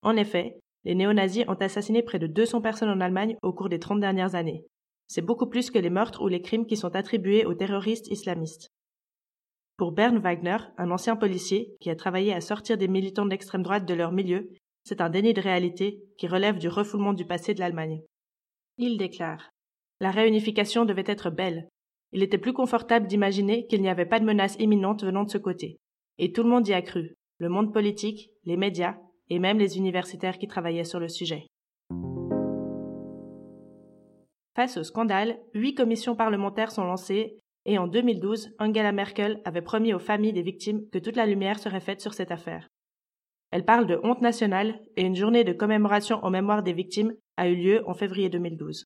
En 0.02 0.16
effet, 0.16 0.60
les 0.84 0.94
néo-nazis 0.94 1.44
ont 1.48 1.54
assassiné 1.54 2.02
près 2.02 2.20
de 2.20 2.28
200 2.28 2.60
personnes 2.60 2.88
en 2.88 3.00
Allemagne 3.00 3.36
au 3.42 3.52
cours 3.52 3.68
des 3.68 3.80
30 3.80 4.00
dernières 4.00 4.36
années. 4.36 4.64
C'est 5.08 5.20
beaucoup 5.20 5.48
plus 5.48 5.70
que 5.70 5.78
les 5.78 5.90
meurtres 5.90 6.22
ou 6.22 6.28
les 6.28 6.40
crimes 6.40 6.66
qui 6.66 6.76
sont 6.76 6.94
attribués 6.94 7.44
aux 7.44 7.54
terroristes 7.54 8.06
islamistes. 8.08 8.70
Pour 9.80 9.92
Bern 9.92 10.18
Wagner, 10.18 10.58
un 10.76 10.90
ancien 10.90 11.16
policier 11.16 11.74
qui 11.80 11.88
a 11.88 11.96
travaillé 11.96 12.34
à 12.34 12.42
sortir 12.42 12.76
des 12.76 12.86
militants 12.86 13.24
d'extrême 13.24 13.62
droite 13.62 13.86
de 13.86 13.94
leur 13.94 14.12
milieu, 14.12 14.50
c'est 14.84 15.00
un 15.00 15.08
déni 15.08 15.32
de 15.32 15.40
réalité 15.40 16.02
qui 16.18 16.26
relève 16.26 16.58
du 16.58 16.68
refoulement 16.68 17.14
du 17.14 17.24
passé 17.24 17.54
de 17.54 17.60
l'Allemagne. 17.60 18.02
Il 18.76 18.98
déclare 18.98 19.52
La 19.98 20.10
réunification 20.10 20.84
devait 20.84 21.04
être 21.06 21.30
belle. 21.30 21.66
Il 22.12 22.22
était 22.22 22.36
plus 22.36 22.52
confortable 22.52 23.06
d'imaginer 23.06 23.66
qu'il 23.68 23.80
n'y 23.80 23.88
avait 23.88 24.04
pas 24.04 24.20
de 24.20 24.26
menace 24.26 24.54
imminente 24.58 25.02
venant 25.02 25.24
de 25.24 25.30
ce 25.30 25.38
côté. 25.38 25.78
Et 26.18 26.30
tout 26.30 26.42
le 26.42 26.50
monde 26.50 26.68
y 26.68 26.74
a 26.74 26.82
cru 26.82 27.14
le 27.38 27.48
monde 27.48 27.72
politique, 27.72 28.32
les 28.44 28.58
médias, 28.58 28.98
et 29.30 29.38
même 29.38 29.58
les 29.58 29.78
universitaires 29.78 30.36
qui 30.36 30.46
travaillaient 30.46 30.84
sur 30.84 31.00
le 31.00 31.08
sujet. 31.08 31.46
Face 34.54 34.76
au 34.76 34.82
scandale, 34.82 35.38
huit 35.54 35.74
commissions 35.74 36.16
parlementaires 36.16 36.70
sont 36.70 36.84
lancées 36.84 37.38
et 37.66 37.78
en 37.78 37.86
2012, 37.86 38.50
Angela 38.58 38.92
Merkel 38.92 39.40
avait 39.44 39.62
promis 39.62 39.92
aux 39.92 39.98
familles 39.98 40.32
des 40.32 40.42
victimes 40.42 40.88
que 40.90 40.98
toute 40.98 41.16
la 41.16 41.26
lumière 41.26 41.58
serait 41.58 41.80
faite 41.80 42.00
sur 42.00 42.14
cette 42.14 42.30
affaire. 42.30 42.68
Elle 43.50 43.64
parle 43.64 43.86
de 43.86 44.00
honte 44.02 44.22
nationale 44.22 44.80
et 44.96 45.02
une 45.02 45.16
journée 45.16 45.44
de 45.44 45.52
commémoration 45.52 46.24
en 46.24 46.30
mémoire 46.30 46.62
des 46.62 46.72
victimes 46.72 47.12
a 47.36 47.48
eu 47.48 47.56
lieu 47.56 47.82
en 47.88 47.94
février 47.94 48.28
2012. 48.28 48.84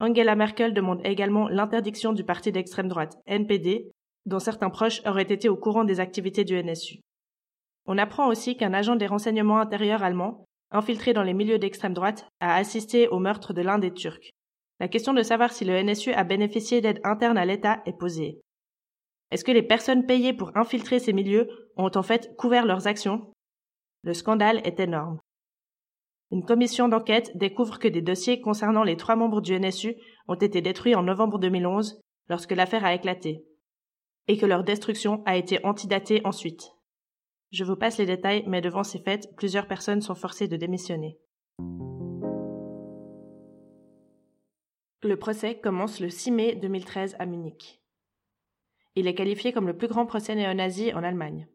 Angela 0.00 0.34
Merkel 0.34 0.72
demande 0.72 1.00
également 1.04 1.48
l'interdiction 1.48 2.12
du 2.12 2.24
parti 2.24 2.50
d'extrême 2.52 2.88
droite, 2.88 3.16
NPD, 3.26 3.90
dont 4.26 4.38
certains 4.38 4.70
proches 4.70 5.02
auraient 5.04 5.22
été 5.22 5.48
au 5.48 5.56
courant 5.56 5.84
des 5.84 6.00
activités 6.00 6.44
du 6.44 6.60
NSU. 6.62 7.00
On 7.86 7.98
apprend 7.98 8.28
aussi 8.28 8.56
qu'un 8.56 8.72
agent 8.72 8.96
des 8.96 9.06
renseignements 9.06 9.58
intérieurs 9.58 10.02
allemands, 10.02 10.44
infiltré 10.70 11.12
dans 11.12 11.24
les 11.24 11.34
milieux 11.34 11.58
d'extrême 11.58 11.94
droite, 11.94 12.26
a 12.40 12.54
assisté 12.54 13.08
au 13.08 13.18
meurtre 13.18 13.52
de 13.52 13.62
l'un 13.62 13.78
des 13.78 13.92
Turcs. 13.92 14.30
La 14.82 14.88
question 14.88 15.14
de 15.14 15.22
savoir 15.22 15.52
si 15.52 15.64
le 15.64 15.80
NSU 15.80 16.12
a 16.12 16.24
bénéficié 16.24 16.80
d'aide 16.80 17.00
interne 17.04 17.38
à 17.38 17.44
l'État 17.44 17.82
est 17.86 17.96
posée. 17.96 18.40
Est-ce 19.30 19.44
que 19.44 19.52
les 19.52 19.62
personnes 19.62 20.06
payées 20.06 20.32
pour 20.32 20.50
infiltrer 20.56 20.98
ces 20.98 21.12
milieux 21.12 21.48
ont 21.76 21.92
en 21.94 22.02
fait 22.02 22.34
couvert 22.36 22.66
leurs 22.66 22.88
actions? 22.88 23.32
Le 24.02 24.12
scandale 24.12 24.60
est 24.64 24.80
énorme. 24.80 25.20
Une 26.32 26.44
commission 26.44 26.88
d'enquête 26.88 27.30
découvre 27.36 27.78
que 27.78 27.86
des 27.86 28.02
dossiers 28.02 28.40
concernant 28.40 28.82
les 28.82 28.96
trois 28.96 29.14
membres 29.14 29.40
du 29.40 29.56
NSU 29.56 29.94
ont 30.26 30.34
été 30.34 30.60
détruits 30.60 30.96
en 30.96 31.04
novembre 31.04 31.38
2011 31.38 32.00
lorsque 32.28 32.50
l'affaire 32.50 32.84
a 32.84 32.92
éclaté, 32.92 33.44
et 34.26 34.36
que 34.36 34.46
leur 34.46 34.64
destruction 34.64 35.22
a 35.26 35.36
été 35.36 35.64
antidatée 35.64 36.22
ensuite. 36.24 36.72
Je 37.52 37.62
vous 37.62 37.76
passe 37.76 37.98
les 37.98 38.06
détails, 38.06 38.42
mais 38.48 38.60
devant 38.60 38.82
ces 38.82 38.98
faits, 38.98 39.28
plusieurs 39.36 39.68
personnes 39.68 40.00
sont 40.00 40.16
forcées 40.16 40.48
de 40.48 40.56
démissionner. 40.56 41.20
Le 45.04 45.16
procès 45.16 45.58
commence 45.58 45.98
le 45.98 46.08
6 46.08 46.30
mai 46.30 46.54
2013 46.54 47.16
à 47.18 47.26
Munich. 47.26 47.82
Il 48.94 49.08
est 49.08 49.16
qualifié 49.16 49.52
comme 49.52 49.66
le 49.66 49.76
plus 49.76 49.88
grand 49.88 50.06
procès 50.06 50.36
néo-nazi 50.36 50.94
en 50.94 51.02
Allemagne. 51.02 51.48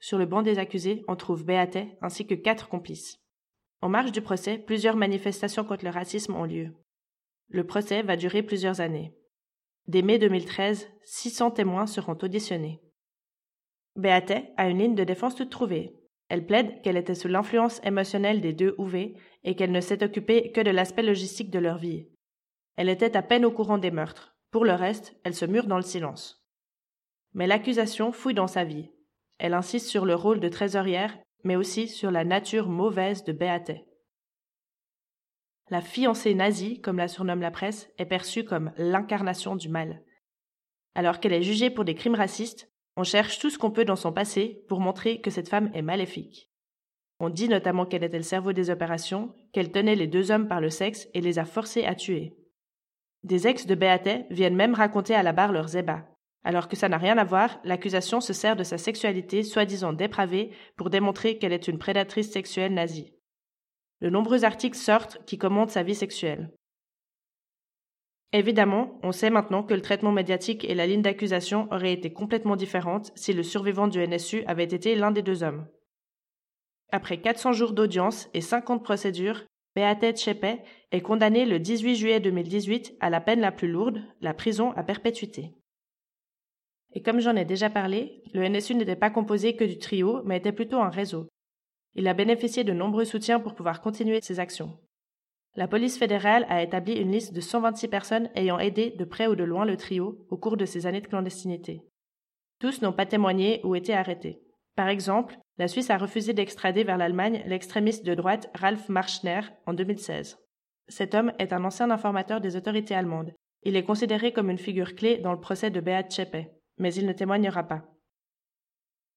Sur 0.00 0.18
le 0.18 0.26
banc 0.26 0.42
des 0.42 0.58
accusés, 0.58 1.04
on 1.06 1.14
trouve 1.14 1.44
Beate 1.44 1.78
ainsi 2.02 2.26
que 2.26 2.34
quatre 2.34 2.68
complices. 2.68 3.20
En 3.80 3.88
marge 3.88 4.10
du 4.10 4.20
procès, 4.20 4.58
plusieurs 4.58 4.96
manifestations 4.96 5.62
contre 5.62 5.84
le 5.84 5.92
racisme 5.92 6.34
ont 6.34 6.44
lieu. 6.44 6.74
Le 7.48 7.64
procès 7.64 8.02
va 8.02 8.16
durer 8.16 8.42
plusieurs 8.42 8.80
années. 8.80 9.14
Dès 9.86 10.02
mai 10.02 10.18
2013, 10.18 10.88
600 11.04 11.52
témoins 11.52 11.86
seront 11.86 12.18
auditionnés. 12.20 12.82
Beate 13.94 14.52
a 14.56 14.68
une 14.68 14.78
ligne 14.78 14.94
de 14.96 15.04
défense 15.04 15.36
toute 15.36 15.50
trouvée. 15.50 15.94
Elle 16.28 16.44
plaide 16.44 16.82
qu'elle 16.82 16.96
était 16.96 17.14
sous 17.14 17.28
l'influence 17.28 17.80
émotionnelle 17.84 18.40
des 18.40 18.52
deux 18.52 18.74
UV 18.80 19.14
et 19.44 19.54
qu'elle 19.54 19.70
ne 19.70 19.80
s'est 19.80 20.02
occupée 20.02 20.50
que 20.50 20.60
de 20.60 20.70
l'aspect 20.70 21.04
logistique 21.04 21.50
de 21.50 21.60
leur 21.60 21.78
vie. 21.78 22.08
Elle 22.76 22.88
était 22.88 23.16
à 23.16 23.22
peine 23.22 23.44
au 23.44 23.50
courant 23.50 23.78
des 23.78 23.90
meurtres. 23.90 24.36
Pour 24.50 24.64
le 24.64 24.72
reste, 24.72 25.16
elle 25.24 25.34
se 25.34 25.44
mure 25.44 25.66
dans 25.66 25.76
le 25.76 25.82
silence. 25.82 26.44
Mais 27.34 27.46
l'accusation 27.46 28.12
fouille 28.12 28.34
dans 28.34 28.46
sa 28.46 28.64
vie. 28.64 28.90
Elle 29.38 29.54
insiste 29.54 29.88
sur 29.88 30.04
le 30.04 30.14
rôle 30.14 30.40
de 30.40 30.48
trésorière, 30.48 31.16
mais 31.44 31.56
aussi 31.56 31.88
sur 31.88 32.10
la 32.10 32.24
nature 32.24 32.68
mauvaise 32.68 33.24
de 33.24 33.32
Beate. 33.32 33.72
la 35.70 35.80
fiancée 35.80 36.34
nazie, 36.34 36.80
comme 36.80 36.96
la 36.96 37.06
surnomme 37.06 37.40
la 37.40 37.52
presse, 37.52 37.88
est 37.96 38.06
perçue 38.06 38.44
comme 38.44 38.72
l'incarnation 38.76 39.54
du 39.54 39.68
mal. 39.68 40.02
Alors 40.96 41.20
qu'elle 41.20 41.32
est 41.32 41.44
jugée 41.44 41.70
pour 41.70 41.84
des 41.84 41.94
crimes 41.94 42.16
racistes, 42.16 42.68
on 42.96 43.04
cherche 43.04 43.38
tout 43.38 43.50
ce 43.50 43.58
qu'on 43.58 43.70
peut 43.70 43.84
dans 43.84 43.96
son 43.96 44.12
passé 44.12 44.64
pour 44.68 44.80
montrer 44.80 45.20
que 45.20 45.30
cette 45.30 45.48
femme 45.48 45.70
est 45.72 45.82
maléfique. 45.82 46.50
On 47.20 47.30
dit 47.30 47.48
notamment 47.48 47.86
qu'elle 47.86 48.02
était 48.02 48.16
le 48.16 48.24
cerveau 48.24 48.52
des 48.52 48.70
opérations, 48.70 49.32
qu'elle 49.52 49.70
tenait 49.70 49.94
les 49.94 50.08
deux 50.08 50.30
hommes 50.32 50.48
par 50.48 50.60
le 50.60 50.70
sexe 50.70 51.08
et 51.14 51.20
les 51.20 51.38
a 51.38 51.44
forcés 51.44 51.84
à 51.84 51.94
tuer. 51.94 52.34
Des 53.22 53.46
ex 53.46 53.66
de 53.66 53.74
Béatet 53.74 54.26
viennent 54.30 54.56
même 54.56 54.74
raconter 54.74 55.14
à 55.14 55.22
la 55.22 55.32
barre 55.32 55.52
leurs 55.52 55.76
ébats. 55.76 56.06
Alors 56.42 56.68
que 56.68 56.76
ça 56.76 56.88
n'a 56.88 56.96
rien 56.96 57.18
à 57.18 57.24
voir, 57.24 57.60
l'accusation 57.64 58.20
se 58.20 58.32
sert 58.32 58.56
de 58.56 58.64
sa 58.64 58.78
sexualité 58.78 59.42
soi-disant 59.42 59.92
dépravée 59.92 60.50
pour 60.76 60.88
démontrer 60.88 61.36
qu'elle 61.36 61.52
est 61.52 61.68
une 61.68 61.78
prédatrice 61.78 62.32
sexuelle 62.32 62.72
nazie. 62.72 63.14
De 64.00 64.08
nombreux 64.08 64.44
articles 64.44 64.78
sortent 64.78 65.22
qui 65.26 65.36
commentent 65.36 65.70
sa 65.70 65.82
vie 65.82 65.94
sexuelle. 65.94 66.50
Évidemment, 68.32 68.98
on 69.02 69.12
sait 69.12 69.28
maintenant 69.28 69.62
que 69.62 69.74
le 69.74 69.82
traitement 69.82 70.12
médiatique 70.12 70.64
et 70.64 70.74
la 70.74 70.86
ligne 70.86 71.02
d'accusation 71.02 71.68
auraient 71.72 71.92
été 71.92 72.12
complètement 72.12 72.56
différentes 72.56 73.12
si 73.16 73.32
le 73.32 73.42
survivant 73.42 73.88
du 73.88 74.06
NSU 74.06 74.44
avait 74.46 74.64
été 74.64 74.94
l'un 74.94 75.10
des 75.10 75.22
deux 75.22 75.42
hommes. 75.42 75.66
Après 76.92 77.20
400 77.20 77.52
jours 77.52 77.72
d'audience 77.72 78.30
et 78.32 78.40
50 78.40 78.82
procédures, 78.82 79.44
Beate 79.76 80.18
Chepe 80.18 80.64
est 80.90 81.00
condamné 81.00 81.44
le 81.44 81.60
18 81.60 81.94
juillet 81.94 82.20
2018 82.20 82.96
à 83.00 83.08
la 83.08 83.20
peine 83.20 83.40
la 83.40 83.52
plus 83.52 83.68
lourde, 83.68 84.02
la 84.20 84.34
prison 84.34 84.72
à 84.72 84.82
perpétuité. 84.82 85.54
Et 86.92 87.02
comme 87.02 87.20
j'en 87.20 87.36
ai 87.36 87.44
déjà 87.44 87.70
parlé, 87.70 88.22
le 88.34 88.48
NSU 88.48 88.74
n'était 88.74 88.96
pas 88.96 89.10
composé 89.10 89.54
que 89.54 89.64
du 89.64 89.78
trio, 89.78 90.22
mais 90.24 90.38
était 90.38 90.50
plutôt 90.50 90.80
un 90.80 90.90
réseau. 90.90 91.28
Il 91.94 92.08
a 92.08 92.14
bénéficié 92.14 92.64
de 92.64 92.72
nombreux 92.72 93.04
soutiens 93.04 93.38
pour 93.38 93.54
pouvoir 93.54 93.80
continuer 93.80 94.20
ses 94.20 94.40
actions. 94.40 94.76
La 95.56 95.68
police 95.68 95.98
fédérale 95.98 96.46
a 96.48 96.62
établi 96.62 96.94
une 96.94 97.12
liste 97.12 97.32
de 97.32 97.40
126 97.40 97.88
personnes 97.88 98.30
ayant 98.34 98.58
aidé 98.58 98.90
de 98.90 99.04
près 99.04 99.28
ou 99.28 99.36
de 99.36 99.44
loin 99.44 99.64
le 99.64 99.76
trio 99.76 100.26
au 100.30 100.36
cours 100.36 100.56
de 100.56 100.64
ces 100.64 100.86
années 100.86 101.00
de 101.00 101.06
clandestinité. 101.06 101.82
Tous 102.60 102.82
n'ont 102.82 102.92
pas 102.92 103.06
témoigné 103.06 103.60
ou 103.64 103.74
été 103.74 103.94
arrêtés. 103.94 104.42
Par 104.76 104.88
exemple, 104.88 105.38
la 105.60 105.68
Suisse 105.68 105.90
a 105.90 105.98
refusé 105.98 106.32
d'extrader 106.32 106.84
vers 106.84 106.96
l'Allemagne 106.96 107.42
l'extrémiste 107.44 108.06
de 108.06 108.14
droite 108.14 108.48
Ralf 108.54 108.88
Marschner 108.88 109.42
en 109.66 109.74
2016. 109.74 110.38
Cet 110.88 111.14
homme 111.14 111.34
est 111.38 111.52
un 111.52 111.64
ancien 111.64 111.90
informateur 111.90 112.40
des 112.40 112.56
autorités 112.56 112.94
allemandes. 112.94 113.34
Il 113.64 113.76
est 113.76 113.84
considéré 113.84 114.32
comme 114.32 114.48
une 114.48 114.56
figure 114.56 114.94
clé 114.94 115.18
dans 115.18 115.32
le 115.32 115.38
procès 115.38 115.70
de 115.70 115.80
Beat 115.80 116.12
Zschäpe, 116.12 116.50
mais 116.78 116.94
il 116.94 117.04
ne 117.04 117.12
témoignera 117.12 117.62
pas. 117.64 117.82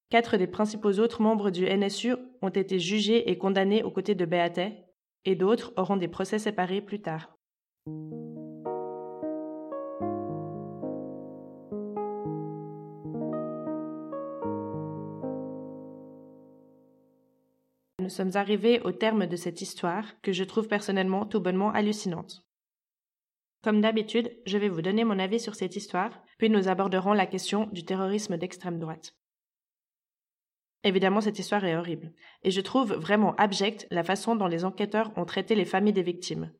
Quatre 0.09 0.35
des 0.35 0.47
principaux 0.47 0.99
autres 0.99 1.21
membres 1.21 1.49
du 1.49 1.63
NSU 1.65 2.13
ont 2.41 2.49
été 2.49 2.77
jugés 2.77 3.31
et 3.31 3.37
condamnés 3.37 3.81
aux 3.81 3.91
côtés 3.91 4.13
de 4.13 4.25
Beate, 4.25 4.73
et 5.23 5.35
d'autres 5.35 5.71
auront 5.77 5.95
des 5.95 6.09
procès 6.09 6.39
séparés 6.39 6.81
plus 6.81 7.01
tard. 7.01 7.37
Nous 18.03 18.09
sommes 18.09 18.35
arrivés 18.35 18.81
au 18.81 18.91
terme 18.91 19.27
de 19.27 19.37
cette 19.37 19.61
histoire 19.61 20.19
que 20.21 20.33
je 20.33 20.43
trouve 20.43 20.67
personnellement 20.67 21.25
tout 21.25 21.39
bonnement 21.39 21.71
hallucinante. 21.71 22.45
Comme 23.63 23.79
d'habitude, 23.79 24.29
je 24.45 24.57
vais 24.57 24.67
vous 24.67 24.81
donner 24.81 25.05
mon 25.05 25.19
avis 25.19 25.39
sur 25.39 25.55
cette 25.55 25.77
histoire, 25.77 26.11
puis 26.37 26.49
nous 26.49 26.67
aborderons 26.67 27.13
la 27.13 27.25
question 27.25 27.69
du 27.71 27.85
terrorisme 27.85 28.35
d'extrême 28.35 28.77
droite. 28.77 29.15
Évidemment, 30.83 31.21
cette 31.21 31.39
histoire 31.39 31.63
est 31.63 31.77
horrible, 31.77 32.11
et 32.43 32.51
je 32.51 32.59
trouve 32.59 32.91
vraiment 32.91 33.35
abjecte 33.35 33.87
la 33.89 34.03
façon 34.03 34.35
dont 34.35 34.47
les 34.47 34.65
enquêteurs 34.65 35.13
ont 35.15 35.23
traité 35.23 35.55
les 35.55 35.63
familles 35.63 35.93
des 35.93 36.03
victimes. 36.03 36.51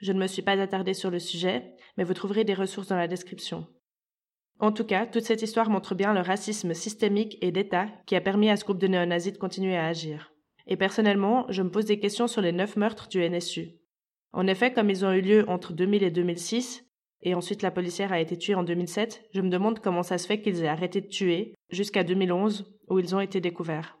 Je 0.00 0.12
ne 0.12 0.20
me 0.20 0.26
suis 0.26 0.40
pas 0.40 0.58
attardée 0.58 0.94
sur 0.94 1.10
le 1.10 1.18
sujet, 1.18 1.76
mais 1.98 2.04
vous 2.04 2.14
trouverez 2.14 2.44
des 2.44 2.54
ressources 2.54 2.88
dans 2.88 2.96
la 2.96 3.08
description. 3.08 3.66
En 4.58 4.72
tout 4.72 4.84
cas, 4.84 5.04
toute 5.04 5.24
cette 5.24 5.42
histoire 5.42 5.68
montre 5.68 5.94
bien 5.94 6.14
le 6.14 6.20
racisme 6.20 6.72
systémique 6.72 7.36
et 7.42 7.52
d'État 7.52 7.88
qui 8.06 8.16
a 8.16 8.22
permis 8.22 8.48
à 8.48 8.56
ce 8.56 8.64
groupe 8.64 8.80
de 8.80 8.86
néo-nazis 8.86 9.34
de 9.34 9.38
continuer 9.38 9.76
à 9.76 9.84
agir. 9.84 10.31
Et 10.66 10.76
personnellement, 10.76 11.46
je 11.48 11.62
me 11.62 11.70
pose 11.70 11.86
des 11.86 11.98
questions 11.98 12.28
sur 12.28 12.40
les 12.40 12.52
neuf 12.52 12.76
meurtres 12.76 13.08
du 13.08 13.28
NSU. 13.28 13.78
En 14.32 14.46
effet, 14.46 14.72
comme 14.72 14.90
ils 14.90 15.04
ont 15.04 15.12
eu 15.12 15.20
lieu 15.20 15.48
entre 15.48 15.72
2000 15.72 16.02
et 16.02 16.10
2006, 16.10 16.84
et 17.22 17.34
ensuite 17.34 17.62
la 17.62 17.70
policière 17.70 18.12
a 18.12 18.20
été 18.20 18.36
tuée 18.36 18.54
en 18.54 18.64
2007, 18.64 19.28
je 19.32 19.40
me 19.40 19.50
demande 19.50 19.78
comment 19.78 20.02
ça 20.02 20.18
se 20.18 20.26
fait 20.26 20.40
qu'ils 20.40 20.62
aient 20.62 20.68
arrêté 20.68 21.00
de 21.00 21.06
tuer 21.06 21.54
jusqu'à 21.70 22.02
2011 22.02 22.78
où 22.88 22.98
ils 22.98 23.14
ont 23.14 23.20
été 23.20 23.40
découverts. 23.40 23.98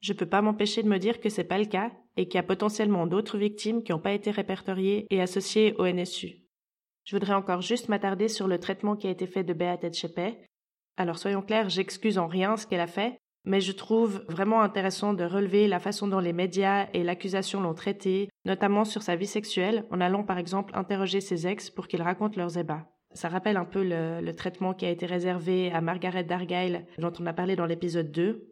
Je 0.00 0.12
peux 0.12 0.26
pas 0.26 0.42
m'empêcher 0.42 0.82
de 0.82 0.88
me 0.88 0.98
dire 0.98 1.20
que 1.20 1.28
c'est 1.28 1.44
pas 1.44 1.58
le 1.58 1.64
cas 1.64 1.90
et 2.16 2.28
qu'il 2.28 2.36
y 2.36 2.38
a 2.38 2.44
potentiellement 2.44 3.06
d'autres 3.06 3.38
victimes 3.38 3.82
qui 3.82 3.92
n'ont 3.92 3.98
pas 3.98 4.12
été 4.12 4.30
répertoriées 4.30 5.06
et 5.10 5.20
associées 5.20 5.74
au 5.78 5.86
NSU. 5.86 6.44
Je 7.04 7.16
voudrais 7.16 7.34
encore 7.34 7.62
juste 7.62 7.88
m'attarder 7.88 8.28
sur 8.28 8.46
le 8.46 8.58
traitement 8.58 8.96
qui 8.96 9.06
a 9.06 9.10
été 9.10 9.26
fait 9.26 9.44
de 9.44 9.52
Beate 9.52 9.94
Chepe. 9.94 10.38
Alors 10.96 11.18
soyons 11.18 11.42
clairs, 11.42 11.68
j'excuse 11.68 12.18
en 12.18 12.26
rien 12.26 12.56
ce 12.56 12.66
qu'elle 12.66 12.80
a 12.80 12.86
fait, 12.86 13.18
mais 13.46 13.60
je 13.60 13.72
trouve 13.72 14.24
vraiment 14.28 14.60
intéressant 14.60 15.14
de 15.14 15.24
relever 15.24 15.68
la 15.68 15.78
façon 15.78 16.08
dont 16.08 16.18
les 16.18 16.32
médias 16.32 16.88
et 16.92 17.04
l'accusation 17.04 17.60
l'ont 17.60 17.74
traité, 17.74 18.28
notamment 18.44 18.84
sur 18.84 19.02
sa 19.02 19.16
vie 19.16 19.26
sexuelle, 19.26 19.84
en 19.90 20.00
allant 20.00 20.24
par 20.24 20.38
exemple 20.38 20.74
interroger 20.76 21.20
ses 21.20 21.46
ex 21.46 21.70
pour 21.70 21.86
qu'ils 21.86 22.02
racontent 22.02 22.36
leurs 22.36 22.58
ébats. 22.58 22.86
Ça 23.14 23.28
rappelle 23.28 23.56
un 23.56 23.64
peu 23.64 23.82
le, 23.82 24.30
traitement 24.32 24.74
qui 24.74 24.84
a 24.84 24.90
été 24.90 25.06
réservé 25.06 25.72
à 25.72 25.80
Margaret 25.80 26.24
Dargyle, 26.24 26.84
dont 26.98 27.12
on 27.18 27.26
a 27.26 27.32
parlé 27.32 27.56
dans 27.56 27.64
l'épisode 27.64 28.10
2. 28.10 28.46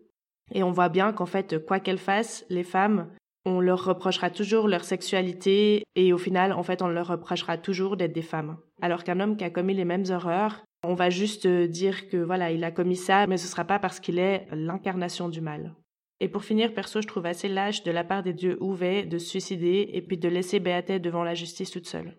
Et 0.52 0.62
on 0.62 0.70
voit 0.70 0.88
bien 0.88 1.12
qu'en 1.12 1.26
fait, 1.26 1.64
quoi 1.66 1.80
qu'elles 1.80 1.98
fassent, 1.98 2.46
les 2.48 2.64
femmes, 2.64 3.08
on 3.44 3.60
leur 3.60 3.84
reprochera 3.84 4.30
toujours 4.30 4.68
leur 4.68 4.84
sexualité 4.84 5.82
et 5.96 6.12
au 6.14 6.18
final, 6.18 6.52
en 6.52 6.62
fait, 6.62 6.80
on 6.80 6.88
leur 6.88 7.08
reprochera 7.08 7.58
toujours 7.58 7.96
d'être 7.96 8.14
des 8.14 8.22
femmes. 8.22 8.56
Alors 8.80 9.04
qu'un 9.04 9.20
homme 9.20 9.36
qui 9.36 9.44
a 9.44 9.50
commis 9.50 9.74
les 9.74 9.84
mêmes 9.84 10.04
horreurs, 10.08 10.64
on 10.86 10.94
va 10.94 11.10
juste 11.10 11.46
euh, 11.46 11.66
dire 11.66 12.08
que 12.08 12.16
voilà, 12.16 12.50
il 12.50 12.64
a 12.64 12.70
commis 12.70 12.96
ça, 12.96 13.26
mais 13.26 13.36
ce 13.36 13.46
sera 13.46 13.64
pas 13.64 13.78
parce 13.78 14.00
qu'il 14.00 14.18
est 14.18 14.46
l'incarnation 14.52 15.28
du 15.28 15.40
mal. 15.40 15.74
Et 16.20 16.28
pour 16.28 16.44
finir, 16.44 16.72
perso, 16.72 17.02
je 17.02 17.06
trouve 17.06 17.26
assez 17.26 17.48
lâche 17.48 17.82
de 17.82 17.90
la 17.90 18.04
part 18.04 18.22
des 18.22 18.32
dieux 18.32 18.56
Ouvé 18.60 19.04
de 19.04 19.18
se 19.18 19.28
suicider 19.28 19.90
et 19.92 20.00
puis 20.00 20.16
de 20.16 20.28
laisser 20.28 20.60
Béaté 20.60 20.98
devant 20.98 21.24
la 21.24 21.34
justice 21.34 21.70
toute 21.70 21.86
seule. 21.86 22.16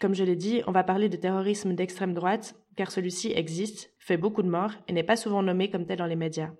Comme 0.00 0.14
je 0.14 0.22
l'ai 0.22 0.36
dit, 0.36 0.62
on 0.68 0.72
va 0.72 0.84
parler 0.84 1.08
de 1.08 1.16
terrorisme 1.16 1.74
d'extrême 1.74 2.14
droite, 2.14 2.54
car 2.76 2.92
celui-ci 2.92 3.32
existe, 3.32 3.92
fait 3.98 4.16
beaucoup 4.16 4.42
de 4.42 4.48
morts 4.48 4.74
et 4.86 4.92
n'est 4.92 5.02
pas 5.02 5.16
souvent 5.16 5.42
nommé 5.42 5.70
comme 5.70 5.86
tel 5.86 5.98
dans 5.98 6.06
les 6.06 6.14
médias. 6.14 6.52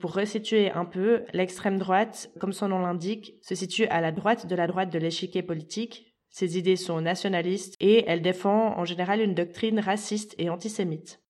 Pour 0.00 0.14
resituer 0.14 0.70
un 0.70 0.84
peu, 0.84 1.24
l'extrême 1.32 1.78
droite, 1.78 2.30
comme 2.40 2.52
son 2.52 2.68
nom 2.68 2.80
l'indique, 2.80 3.34
se 3.42 3.54
situe 3.54 3.86
à 3.86 4.00
la 4.00 4.10
droite 4.10 4.46
de 4.46 4.56
la 4.56 4.66
droite 4.66 4.92
de 4.92 4.98
l'échiquier 4.98 5.42
politique. 5.42 6.14
Ses 6.30 6.58
idées 6.58 6.76
sont 6.76 7.00
nationalistes 7.00 7.76
et 7.78 8.04
elle 8.08 8.20
défend 8.20 8.76
en 8.76 8.84
général 8.84 9.20
une 9.20 9.34
doctrine 9.34 9.78
raciste 9.78 10.34
et 10.36 10.50
antisémite. 10.50 11.20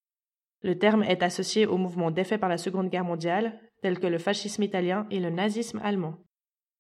Le 0.63 0.79
terme 0.79 1.03
est 1.03 1.23
associé 1.23 1.67
aux 1.67 1.77
mouvements 1.77 2.11
défaits 2.11 2.41
par 2.41 2.49
la 2.49 2.57
Seconde 2.57 2.89
Guerre 2.89 3.05
mondiale, 3.05 3.61
tels 3.83 3.99
que 3.99 4.07
le 4.07 4.17
fascisme 4.17 4.63
italien 4.63 5.07
et 5.11 5.21
le 5.21 5.29
nazisme 5.29 5.79
allemand. 5.85 6.25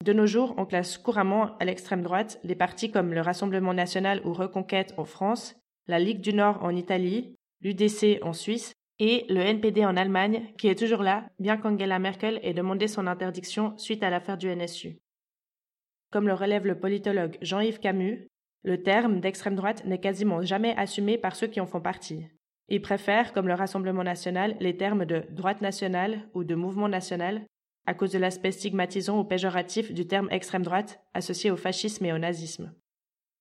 De 0.02 0.14
nos 0.14 0.26
jours, 0.26 0.54
on 0.56 0.64
classe 0.64 0.96
couramment 0.96 1.56
à 1.58 1.66
l'extrême 1.66 2.02
droite 2.02 2.40
les 2.44 2.54
partis 2.54 2.90
comme 2.90 3.12
le 3.12 3.20
Rassemblement 3.20 3.74
national 3.74 4.22
ou 4.24 4.32
Reconquête 4.32 4.94
en 4.96 5.04
France, 5.04 5.54
la 5.86 5.98
Ligue 5.98 6.22
du 6.22 6.32
Nord 6.32 6.62
en 6.62 6.74
Italie, 6.74 7.36
l'UDC 7.60 8.20
en 8.22 8.32
Suisse 8.32 8.72
et 8.98 9.26
le 9.28 9.40
NPD 9.40 9.84
en 9.84 9.96
Allemagne, 9.96 10.52
qui 10.56 10.68
est 10.68 10.78
toujours 10.78 11.02
là, 11.02 11.28
bien 11.38 11.56
qu'Angela 11.56 11.98
Merkel 11.98 12.38
ait 12.42 12.54
demandé 12.54 12.86
son 12.86 13.06
interdiction 13.06 13.76
suite 13.76 14.02
à 14.02 14.10
l'affaire 14.10 14.38
du 14.38 14.48
NSU. 14.54 14.98
Comme 16.10 16.28
le 16.28 16.34
relève 16.34 16.66
le 16.66 16.78
politologue 16.78 17.36
Jean-Yves 17.42 17.80
Camus, 17.80 18.28
le 18.62 18.82
terme 18.82 19.20
d'extrême 19.20 19.56
droite 19.56 19.84
n'est 19.84 20.00
quasiment 20.00 20.42
jamais 20.42 20.74
assumé 20.76 21.18
par 21.18 21.36
ceux 21.36 21.48
qui 21.48 21.60
en 21.60 21.66
font 21.66 21.80
partie. 21.80 22.26
Ils 22.68 22.80
préfèrent, 22.80 23.32
comme 23.32 23.48
le 23.48 23.54
Rassemblement 23.54 24.04
national, 24.04 24.56
les 24.60 24.76
termes 24.76 25.04
de 25.04 25.24
droite 25.30 25.60
nationale 25.60 26.28
ou 26.32 26.44
de 26.44 26.54
mouvement 26.54 26.88
national 26.88 27.44
à 27.86 27.92
cause 27.92 28.12
de 28.12 28.18
l'aspect 28.18 28.52
stigmatisant 28.52 29.18
ou 29.18 29.24
péjoratif 29.24 29.92
du 29.92 30.06
terme 30.06 30.28
extrême 30.30 30.62
droite 30.62 31.00
associé 31.12 31.50
au 31.50 31.56
fascisme 31.56 32.06
et 32.06 32.12
au 32.12 32.18
nazisme. 32.18 32.72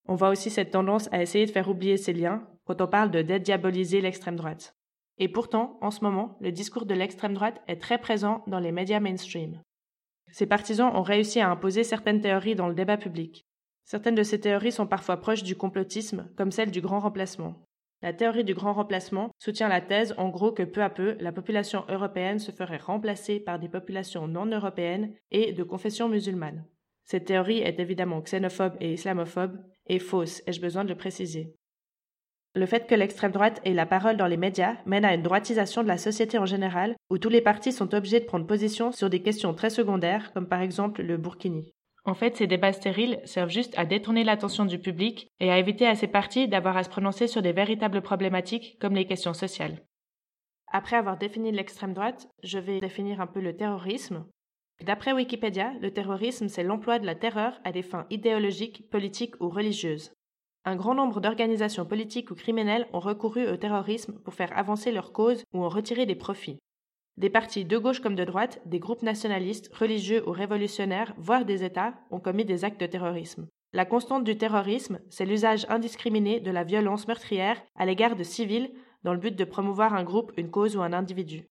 On 0.06 0.16
voit 0.16 0.30
aussi 0.30 0.50
cette 0.50 0.72
tendance 0.72 1.08
à 1.14 1.22
essayer 1.22 1.46
de 1.46 1.52
faire 1.52 1.70
oublier 1.70 1.96
ces 1.96 2.12
liens 2.12 2.46
quand 2.66 2.82
on 2.82 2.88
parle 2.88 3.12
de 3.12 3.22
dédiaboliser 3.22 4.02
l'extrême 4.02 4.36
droite. 4.36 4.76
Et 5.18 5.28
pourtant, 5.28 5.78
en 5.82 5.92
ce 5.92 6.04
moment, 6.04 6.38
le 6.42 6.52
discours 6.52 6.86
de 6.86 6.94
l'extrême 6.94 7.34
droite 7.34 7.62
est 7.68 7.82
très 7.82 8.00
présent 8.00 8.44
dans 8.48 8.60
les 8.60 8.72
médias 8.72 9.00
mainstream. 9.00 9.62
Ces 10.32 10.48
partisans 10.48 10.92
ont 10.96 11.04
réussi 11.04 11.40
à 11.40 11.50
imposer 11.50 11.84
certaines 11.84 12.22
théories 12.22 12.56
dans 12.56 12.68
le 12.68 12.74
débat 12.74 12.98
public. 12.98 13.46
Certaines 13.86 14.16
de 14.16 14.24
ces 14.24 14.40
théories 14.40 14.72
sont 14.72 14.88
parfois 14.88 15.18
proches 15.18 15.44
du 15.44 15.56
complotisme, 15.56 16.30
comme 16.36 16.52
celle 16.52 16.72
du 16.72 16.82
grand 16.82 17.00
remplacement. 17.00 17.64
La 18.02 18.14
théorie 18.14 18.44
du 18.44 18.54
grand 18.54 18.74
remplacement 18.74 19.32
soutient 19.38 19.70
la 19.70 19.82
thèse 19.82 20.14
en 20.18 20.30
gros 20.30 20.52
que 20.52 20.64
peu 20.64 20.82
à 20.82 20.90
peu, 20.90 21.16
la 21.20 21.32
population 21.32 21.86
européenne 21.88 22.40
se 22.40 22.52
ferait 22.52 22.78
remplacer 22.78 23.40
par 23.40 23.60
des 23.60 23.70
populations 23.70 24.28
non 24.28 24.46
européennes 24.46 25.14
et 25.32 25.54
de 25.54 25.64
confession 25.64 26.10
musulmane. 26.10 26.66
Cette 27.06 27.26
théorie 27.26 27.60
est 27.60 27.80
évidemment 27.80 28.22
xénophobe 28.22 28.76
et 28.80 28.94
islamophobe, 28.94 29.58
et 29.88 30.00
fausse, 30.00 30.42
ai-je 30.48 30.62
besoin 30.62 30.84
de 30.84 30.90
le 30.90 30.98
préciser. 30.98 31.56
Le 32.56 32.68
fait 32.68 32.86
que 32.86 32.94
l'extrême 32.94 33.32
droite 33.32 33.62
ait 33.64 33.74
la 33.74 33.88
parole 33.88 34.16
dans 34.16 34.28
les 34.28 34.38
médias 34.38 34.78
mène 34.86 35.06
à 35.06 35.16
une 35.16 35.24
droitisation 35.24 35.82
de 35.82 35.88
la 35.88 35.98
société 35.98 36.38
en 36.38 36.46
général, 36.46 36.96
où 37.10 37.18
tous 37.18 37.30
les 37.30 37.42
partis 37.42 37.72
sont 37.72 37.96
obligés 37.96 38.20
de 38.20 38.26
prendre 38.26 38.46
position 38.46 38.92
sur 38.92 39.10
des 39.10 39.24
questions 39.24 39.56
très 39.56 39.72
secondaires, 39.72 40.32
comme 40.34 40.48
par 40.48 40.62
exemple 40.62 41.02
le 41.02 41.18
Burkini. 41.18 41.74
En 42.06 42.14
fait, 42.14 42.36
ces 42.36 42.48
débats 42.48 42.74
stériles 42.74 43.20
servent 43.24 43.50
juste 43.50 43.74
à 43.78 43.86
détourner 43.86 44.24
l'attention 44.24 44.66
du 44.66 44.78
public 44.78 45.32
et 45.40 45.50
à 45.50 45.58
éviter 45.58 45.88
à 45.88 45.96
ces 45.96 46.08
partis 46.08 46.48
d'avoir 46.48 46.78
à 46.78 46.84
se 46.84 46.90
prononcer 46.90 47.28
sur 47.28 47.42
des 47.42 47.54
véritables 47.54 48.02
problématiques 48.02 48.78
comme 48.80 48.94
les 48.94 49.08
questions 49.08 49.34
sociales. 49.34 49.82
Après 50.72 50.98
avoir 50.98 51.18
défini 51.18 51.52
l'extrême 51.52 51.94
droite, 51.94 52.28
je 52.44 52.60
vais 52.60 52.80
définir 52.82 53.20
un 53.22 53.28
peu 53.28 53.40
le 53.40 53.56
terrorisme. 53.56 54.26
D'après 54.84 55.14
Wikipédia, 55.14 55.72
le 55.82 55.92
terrorisme, 55.92 56.50
c'est 56.50 56.64
l'emploi 56.64 57.00
de 57.00 57.06
la 57.06 57.16
terreur 57.16 57.60
à 57.64 57.72
des 57.72 57.84
fins 57.84 58.06
idéologiques, 58.10 58.90
politiques 58.90 59.40
ou 59.40 59.50
religieuses. 59.50 60.14
Un 60.66 60.78
grand 60.78 60.96
nombre 60.96 61.20
d'organisations 61.20 61.86
politiques 61.86 62.32
ou 62.32 62.36
criminelles 62.36 62.88
ont 62.94 63.00
recouru 63.00 63.48
au 63.50 63.58
terrorisme 63.58 64.14
pour 64.24 64.34
faire 64.34 64.58
avancer 64.58 64.92
leurs 64.94 65.12
causes 65.12 65.44
ou 65.54 65.64
en 65.64 65.68
retirer 65.68 66.06
des 66.06 66.16
profits. 66.16 66.60
Des 67.18 67.30
partis 67.30 67.66
de 67.66 67.78
gauche 67.78 68.00
comme 68.00 68.16
de 68.16 68.24
droite, 68.24 68.62
des 68.66 68.80
groupes 68.80 69.04
nationalistes, 69.04 69.74
religieux 69.76 70.28
ou 70.28 70.32
révolutionnaires, 70.32 71.14
voire 71.18 71.44
des 71.44 71.64
États, 71.64 71.94
ont 72.12 72.20
commis 72.20 72.46
des 72.46 72.64
actes 72.64 72.80
de 72.80 72.86
terrorisme. 72.86 73.48
La 73.74 73.86
constante 73.86 74.24
du 74.24 74.38
terrorisme, 74.38 75.00
c'est 75.10 75.26
l'usage 75.26 75.66
indiscriminé 75.68 76.40
de 76.40 76.52
la 76.52 76.64
violence 76.64 77.08
meurtrière 77.08 77.62
à 77.76 77.86
l'égard 77.86 78.16
de 78.16 78.24
civils 78.24 78.72
dans 79.04 79.14
le 79.14 79.20
but 79.20 79.36
de 79.36 79.44
promouvoir 79.44 79.94
un 79.94 80.04
groupe, 80.04 80.32
une 80.38 80.50
cause 80.50 80.78
ou 80.78 80.82
un 80.82 80.94
individu. 80.94 81.46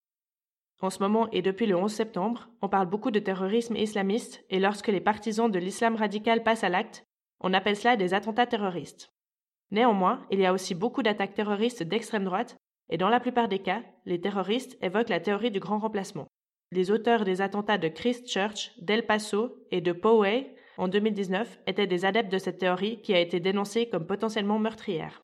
En 0.80 0.90
ce 0.90 1.00
moment 1.00 1.28
et 1.32 1.42
depuis 1.42 1.66
le 1.66 1.76
11 1.76 1.92
septembre, 1.92 2.48
on 2.60 2.68
parle 2.68 2.88
beaucoup 2.88 3.10
de 3.10 3.20
terrorisme 3.20 3.76
islamiste 3.76 4.44
et 4.50 4.58
lorsque 4.58 4.88
les 4.88 5.00
partisans 5.00 5.50
de 5.50 5.58
l'islam 5.58 5.96
radical 5.96 6.42
passent 6.42 6.64
à 6.64 6.70
l'acte, 6.70 7.04
on 7.42 7.52
appelle 7.52 7.76
cela 7.76 7.96
des 7.96 8.14
attentats 8.14 8.46
terroristes. 8.46 9.12
Néanmoins, 9.70 10.26
il 10.30 10.38
y 10.38 10.46
a 10.46 10.52
aussi 10.52 10.74
beaucoup 10.74 11.02
d'attaques 11.02 11.34
terroristes 11.34 11.82
d'extrême 11.82 12.24
droite 12.24 12.56
et 12.88 12.98
dans 12.98 13.08
la 13.08 13.20
plupart 13.20 13.48
des 13.48 13.60
cas, 13.60 13.82
les 14.04 14.20
terroristes 14.20 14.76
évoquent 14.82 15.08
la 15.08 15.20
théorie 15.20 15.50
du 15.50 15.60
grand 15.60 15.78
remplacement. 15.78 16.28
Les 16.70 16.90
auteurs 16.90 17.24
des 17.24 17.40
attentats 17.40 17.78
de 17.78 17.88
Christchurch, 17.88 18.72
d'El 18.80 19.06
Paso 19.06 19.56
et 19.70 19.80
de 19.80 19.92
Poway 19.92 20.54
en 20.78 20.88
2019 20.88 21.60
étaient 21.66 21.86
des 21.86 22.04
adeptes 22.04 22.32
de 22.32 22.38
cette 22.38 22.58
théorie 22.58 23.00
qui 23.02 23.14
a 23.14 23.20
été 23.20 23.40
dénoncée 23.40 23.88
comme 23.88 24.06
potentiellement 24.06 24.58
meurtrière. 24.58 25.22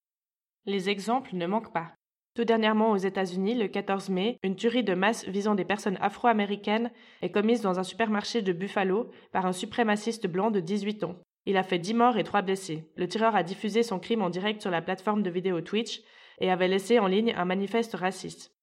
Les 0.67 0.91
exemples 0.91 1.35
ne 1.35 1.47
manquent 1.47 1.73
pas. 1.73 1.93
Tout 2.35 2.45
dernièrement 2.45 2.93
aux 2.93 2.97
États-Unis, 2.97 3.55
le 3.55 3.69
14 3.69 4.11
mai, 4.11 4.39
une 4.43 4.57
tuerie 4.57 4.85
de 4.85 4.95
masse 4.95 5.27
visant 5.27 5.55
des 5.55 5.65
personnes 5.65 5.99
afro-américaines 6.01 6.93
est 7.21 7.31
commise 7.31 7.63
dans 7.63 7.79
un 7.79 7.83
supermarché 7.83 8.43
de 8.43 8.53
Buffalo 8.53 9.11
par 9.33 9.45
un 9.45 9.53
suprémaciste 9.53 10.27
blanc 10.27 10.51
de 10.51 10.61
18 10.61 11.05
ans. 11.05 11.17
Il 11.49 11.57
a 11.57 11.63
fait 11.63 11.79
10 11.79 11.95
morts 11.95 12.19
et 12.19 12.25
3 12.25 12.43
blessés. 12.43 12.93
Le 12.97 13.09
tireur 13.09 13.35
a 13.35 13.43
diffusé 13.43 13.83
son 13.83 13.99
crime 13.99 14.21
en 14.21 14.29
direct 14.29 14.61
sur 14.61 14.71
la 14.71 14.83
plateforme 14.83 15.23
de 15.23 15.31
vidéo 15.31 15.63
Twitch 15.63 16.03
et 16.41 16.51
avait 16.51 16.69
laissé 16.69 16.99
en 16.99 17.07
ligne 17.07 17.33
un 17.35 17.47
manifeste 17.47 17.95
raciste. 17.95 18.55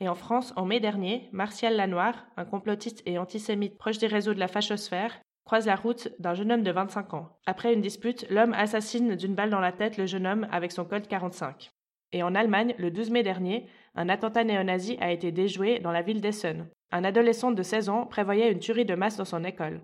Et 0.00 0.08
en 0.08 0.14
France, 0.14 0.54
en 0.56 0.64
mai 0.64 0.80
dernier, 0.80 1.28
Martial 1.32 1.76
Lanoir, 1.76 2.24
un 2.38 2.46
complotiste 2.46 3.02
et 3.04 3.18
antisémite 3.18 3.76
proche 3.76 3.98
des 3.98 4.06
réseaux 4.06 4.32
de 4.32 4.38
la 4.38 4.48
fachosphère, 4.48 5.20
croise 5.44 5.66
la 5.66 5.76
route 5.76 6.08
d'un 6.18 6.32
jeune 6.32 6.50
homme 6.50 6.62
de 6.62 6.70
25 6.70 7.12
ans. 7.12 7.36
Après 7.44 7.74
une 7.74 7.82
dispute, 7.82 8.26
l'homme 8.30 8.54
assassine 8.54 9.14
d'une 9.14 9.34
balle 9.34 9.50
dans 9.50 9.60
la 9.60 9.72
tête 9.72 9.98
le 9.98 10.06
jeune 10.06 10.26
homme 10.26 10.48
avec 10.50 10.72
son 10.72 10.86
Colt 10.86 11.06
45. 11.06 11.72
Et 12.12 12.22
en 12.22 12.34
Allemagne, 12.34 12.74
le 12.78 12.90
12 12.90 13.10
mai 13.10 13.22
dernier, 13.22 13.66
un 13.94 14.08
attentat 14.08 14.44
néo-nazi 14.44 14.96
a 15.02 15.12
été 15.12 15.30
déjoué 15.30 15.78
dans 15.78 15.92
la 15.92 16.00
ville 16.00 16.22
d'Essen. 16.22 16.70
Un 16.90 17.04
adolescent 17.04 17.50
de 17.50 17.62
16 17.62 17.90
ans 17.90 18.06
prévoyait 18.06 18.50
une 18.50 18.60
tuerie 18.60 18.86
de 18.86 18.94
masse 18.94 19.18
dans 19.18 19.26
son 19.26 19.44
école. 19.44 19.82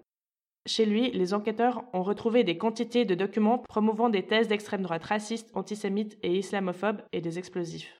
Chez 0.67 0.85
lui, 0.85 1.11
les 1.13 1.35
enquêteurs 1.35 1.85
ont 1.93 2.03
retrouvé 2.03 2.45
des 2.45 2.59
quantités 2.59 3.05
de 3.05 3.15
documents 3.15 3.59
promouvant 3.59 4.11
des 4.11 4.27
thèses 4.27 4.49
d'extrême 4.49 4.83
droite 4.83 5.05
racistes, 5.05 5.51
antisémites 5.55 6.19
et 6.23 6.37
islamophobes 6.39 7.03
et 7.13 7.21
des 7.21 7.39
explosifs. 7.39 7.99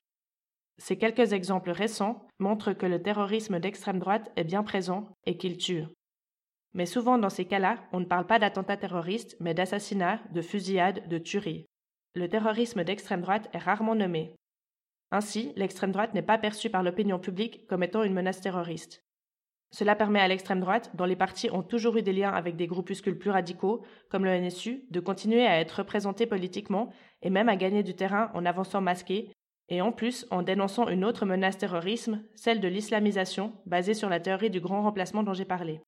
Ces 0.77 0.97
quelques 0.97 1.33
exemples 1.33 1.71
récents 1.71 2.27
montrent 2.39 2.73
que 2.73 2.85
le 2.85 3.01
terrorisme 3.01 3.59
d'extrême 3.59 3.99
droite 3.99 4.31
est 4.35 4.43
bien 4.43 4.63
présent 4.63 5.09
et 5.25 5.37
qu'il 5.37 5.57
tue. 5.57 5.85
Mais 6.73 6.85
souvent 6.85 7.17
dans 7.17 7.29
ces 7.29 7.45
cas-là, 7.45 7.83
on 7.91 7.99
ne 7.99 8.05
parle 8.05 8.27
pas 8.27 8.39
d'attentats 8.39 8.77
terroristes, 8.77 9.35
mais 9.39 9.53
d'assassinats, 9.53 10.21
de 10.31 10.41
fusillades, 10.41 11.07
de 11.09 11.17
tueries. 11.17 11.65
Le 12.15 12.29
terrorisme 12.29 12.83
d'extrême 12.83 13.21
droite 13.21 13.49
est 13.53 13.57
rarement 13.57 13.95
nommé. 13.95 14.35
Ainsi, 15.11 15.53
l'extrême 15.55 15.91
droite 15.91 16.13
n'est 16.13 16.21
pas 16.21 16.37
perçue 16.37 16.69
par 16.69 16.83
l'opinion 16.83 17.19
publique 17.19 17.65
comme 17.67 17.83
étant 17.83 18.03
une 18.03 18.13
menace 18.13 18.41
terroriste. 18.41 19.03
Cela 19.71 19.95
permet 19.95 20.19
à 20.19 20.27
l'extrême 20.27 20.61
droite, 20.61 20.91
dont 20.95 21.05
les 21.05 21.15
partis 21.15 21.51
ont 21.51 21.61
toujours 21.61 21.97
eu 21.97 22.01
des 22.01 22.13
liens 22.13 22.31
avec 22.31 22.55
des 22.55 22.65
groupuscules 22.65 23.19
plus 23.19 23.29
radicaux, 23.29 23.83
comme 24.09 24.25
le 24.25 24.39
NSU, 24.39 24.85
de 24.89 24.99
continuer 24.99 25.45
à 25.45 25.59
être 25.59 25.79
représentés 25.79 26.25
politiquement 26.25 26.91
et 27.21 27.29
même 27.29 27.49
à 27.49 27.55
gagner 27.55 27.83
du 27.83 27.95
terrain 27.95 28.31
en 28.33 28.45
avançant 28.45 28.81
masqué, 28.81 29.31
et 29.69 29.81
en 29.81 29.91
plus 29.91 30.25
en 30.31 30.41
dénonçant 30.41 30.87
une 30.87 31.05
autre 31.05 31.25
menace 31.25 31.59
terrorisme, 31.59 32.23
celle 32.35 32.59
de 32.59 32.67
l'islamisation, 32.67 33.53
basée 33.67 33.93
sur 33.93 34.09
la 34.09 34.19
théorie 34.19 34.49
du 34.49 34.59
grand 34.59 34.81
remplacement 34.81 35.21
dont 35.21 35.33
j'ai 35.33 35.45
parlé. 35.45 35.81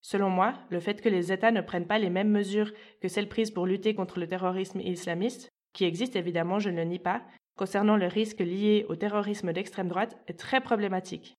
Selon 0.00 0.30
moi, 0.30 0.54
le 0.70 0.80
fait 0.80 1.00
que 1.00 1.08
les 1.08 1.32
États 1.32 1.52
ne 1.52 1.60
prennent 1.60 1.86
pas 1.86 1.98
les 1.98 2.10
mêmes 2.10 2.30
mesures 2.30 2.72
que 3.00 3.08
celles 3.08 3.28
prises 3.28 3.50
pour 3.50 3.66
lutter 3.66 3.94
contre 3.94 4.18
le 4.18 4.26
terrorisme 4.26 4.80
islamiste, 4.80 5.48
qui 5.72 5.84
existe 5.84 6.16
évidemment, 6.16 6.58
je 6.58 6.70
ne 6.70 6.76
le 6.76 6.84
nie 6.84 6.98
pas, 6.98 7.22
concernant 7.56 7.96
le 7.96 8.06
risque 8.06 8.40
lié 8.40 8.86
au 8.88 8.96
terrorisme 8.96 9.52
d'extrême 9.52 9.88
droite, 9.88 10.16
est 10.26 10.38
très 10.38 10.60
problématique. 10.60 11.36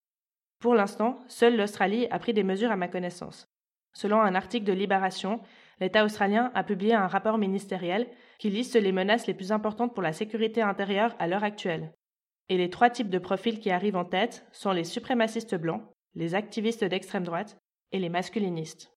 Pour 0.60 0.74
l'instant, 0.74 1.18
seule 1.26 1.56
l'Australie 1.56 2.06
a 2.10 2.18
pris 2.18 2.34
des 2.34 2.44
mesures 2.44 2.70
à 2.70 2.76
ma 2.76 2.86
connaissance. 2.86 3.48
Selon 3.94 4.20
un 4.20 4.34
article 4.34 4.66
de 4.66 4.74
Libération, 4.74 5.40
l'État 5.80 6.04
australien 6.04 6.52
a 6.54 6.62
publié 6.62 6.94
un 6.94 7.06
rapport 7.06 7.38
ministériel 7.38 8.06
qui 8.38 8.50
liste 8.50 8.76
les 8.76 8.92
menaces 8.92 9.26
les 9.26 9.34
plus 9.34 9.52
importantes 9.52 9.94
pour 9.94 10.02
la 10.02 10.12
sécurité 10.12 10.60
intérieure 10.60 11.16
à 11.18 11.26
l'heure 11.26 11.44
actuelle. 11.44 11.92
Et 12.50 12.58
les 12.58 12.68
trois 12.68 12.90
types 12.90 13.10
de 13.10 13.18
profils 13.18 13.58
qui 13.58 13.70
arrivent 13.70 13.96
en 13.96 14.04
tête 14.04 14.46
sont 14.52 14.72
les 14.72 14.84
suprémacistes 14.84 15.54
blancs, 15.54 15.82
les 16.14 16.34
activistes 16.34 16.84
d'extrême 16.84 17.24
droite 17.24 17.58
et 17.92 17.98
les 17.98 18.08
masculinistes. 18.10 18.92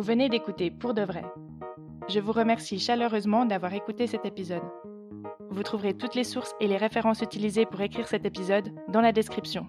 Vous 0.00 0.06
venez 0.06 0.30
d'écouter 0.30 0.70
Pour 0.70 0.94
de 0.94 1.02
vrai. 1.02 1.22
Je 2.08 2.20
vous 2.20 2.32
remercie 2.32 2.78
chaleureusement 2.78 3.44
d'avoir 3.44 3.74
écouté 3.74 4.06
cet 4.06 4.24
épisode. 4.24 4.62
Vous 5.50 5.62
trouverez 5.62 5.92
toutes 5.92 6.14
les 6.14 6.24
sources 6.24 6.54
et 6.58 6.68
les 6.68 6.78
références 6.78 7.20
utilisées 7.20 7.66
pour 7.66 7.82
écrire 7.82 8.08
cet 8.08 8.24
épisode 8.24 8.72
dans 8.88 9.02
la 9.02 9.12
description. 9.12 9.66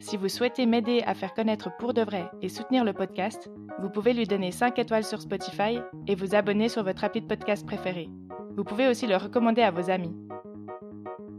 Si 0.00 0.18
vous 0.18 0.28
souhaitez 0.28 0.66
m'aider 0.66 1.02
à 1.06 1.14
faire 1.14 1.32
connaître 1.32 1.74
Pour 1.78 1.94
de 1.94 2.02
vrai 2.02 2.30
et 2.42 2.50
soutenir 2.50 2.84
le 2.84 2.92
podcast, 2.92 3.50
vous 3.78 3.88
pouvez 3.88 4.12
lui 4.12 4.26
donner 4.26 4.52
5 4.52 4.78
étoiles 4.78 5.04
sur 5.04 5.22
Spotify 5.22 5.80
et 6.06 6.14
vous 6.14 6.34
abonner 6.34 6.68
sur 6.68 6.84
votre 6.84 7.04
appli 7.04 7.22
de 7.22 7.26
podcast 7.26 7.64
préféré. 7.64 8.10
Vous 8.54 8.64
pouvez 8.64 8.86
aussi 8.86 9.06
le 9.06 9.16
recommander 9.16 9.62
à 9.62 9.70
vos 9.70 9.88
amis. 9.88 10.14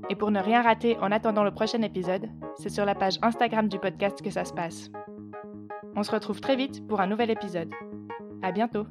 Et 0.10 0.16
pour 0.16 0.32
ne 0.32 0.40
rien 0.40 0.64
rater 0.64 0.98
en 0.98 1.12
attendant 1.12 1.44
le 1.44 1.52
prochain 1.52 1.84
épisode, 1.84 2.28
c'est 2.56 2.70
sur 2.70 2.86
la 2.86 2.96
page 2.96 3.20
Instagram 3.22 3.68
du 3.68 3.78
podcast 3.78 4.20
que 4.20 4.32
ça 4.32 4.46
se 4.46 4.54
passe. 4.54 4.90
On 5.96 6.04
se 6.04 6.12
retrouve 6.12 6.42
très 6.42 6.56
vite 6.56 6.88
pour 6.88 7.02
un 7.02 7.08
nouvel 7.08 7.30
épisode. 7.30 7.70
À 8.42 8.52
bientôt! 8.52 8.86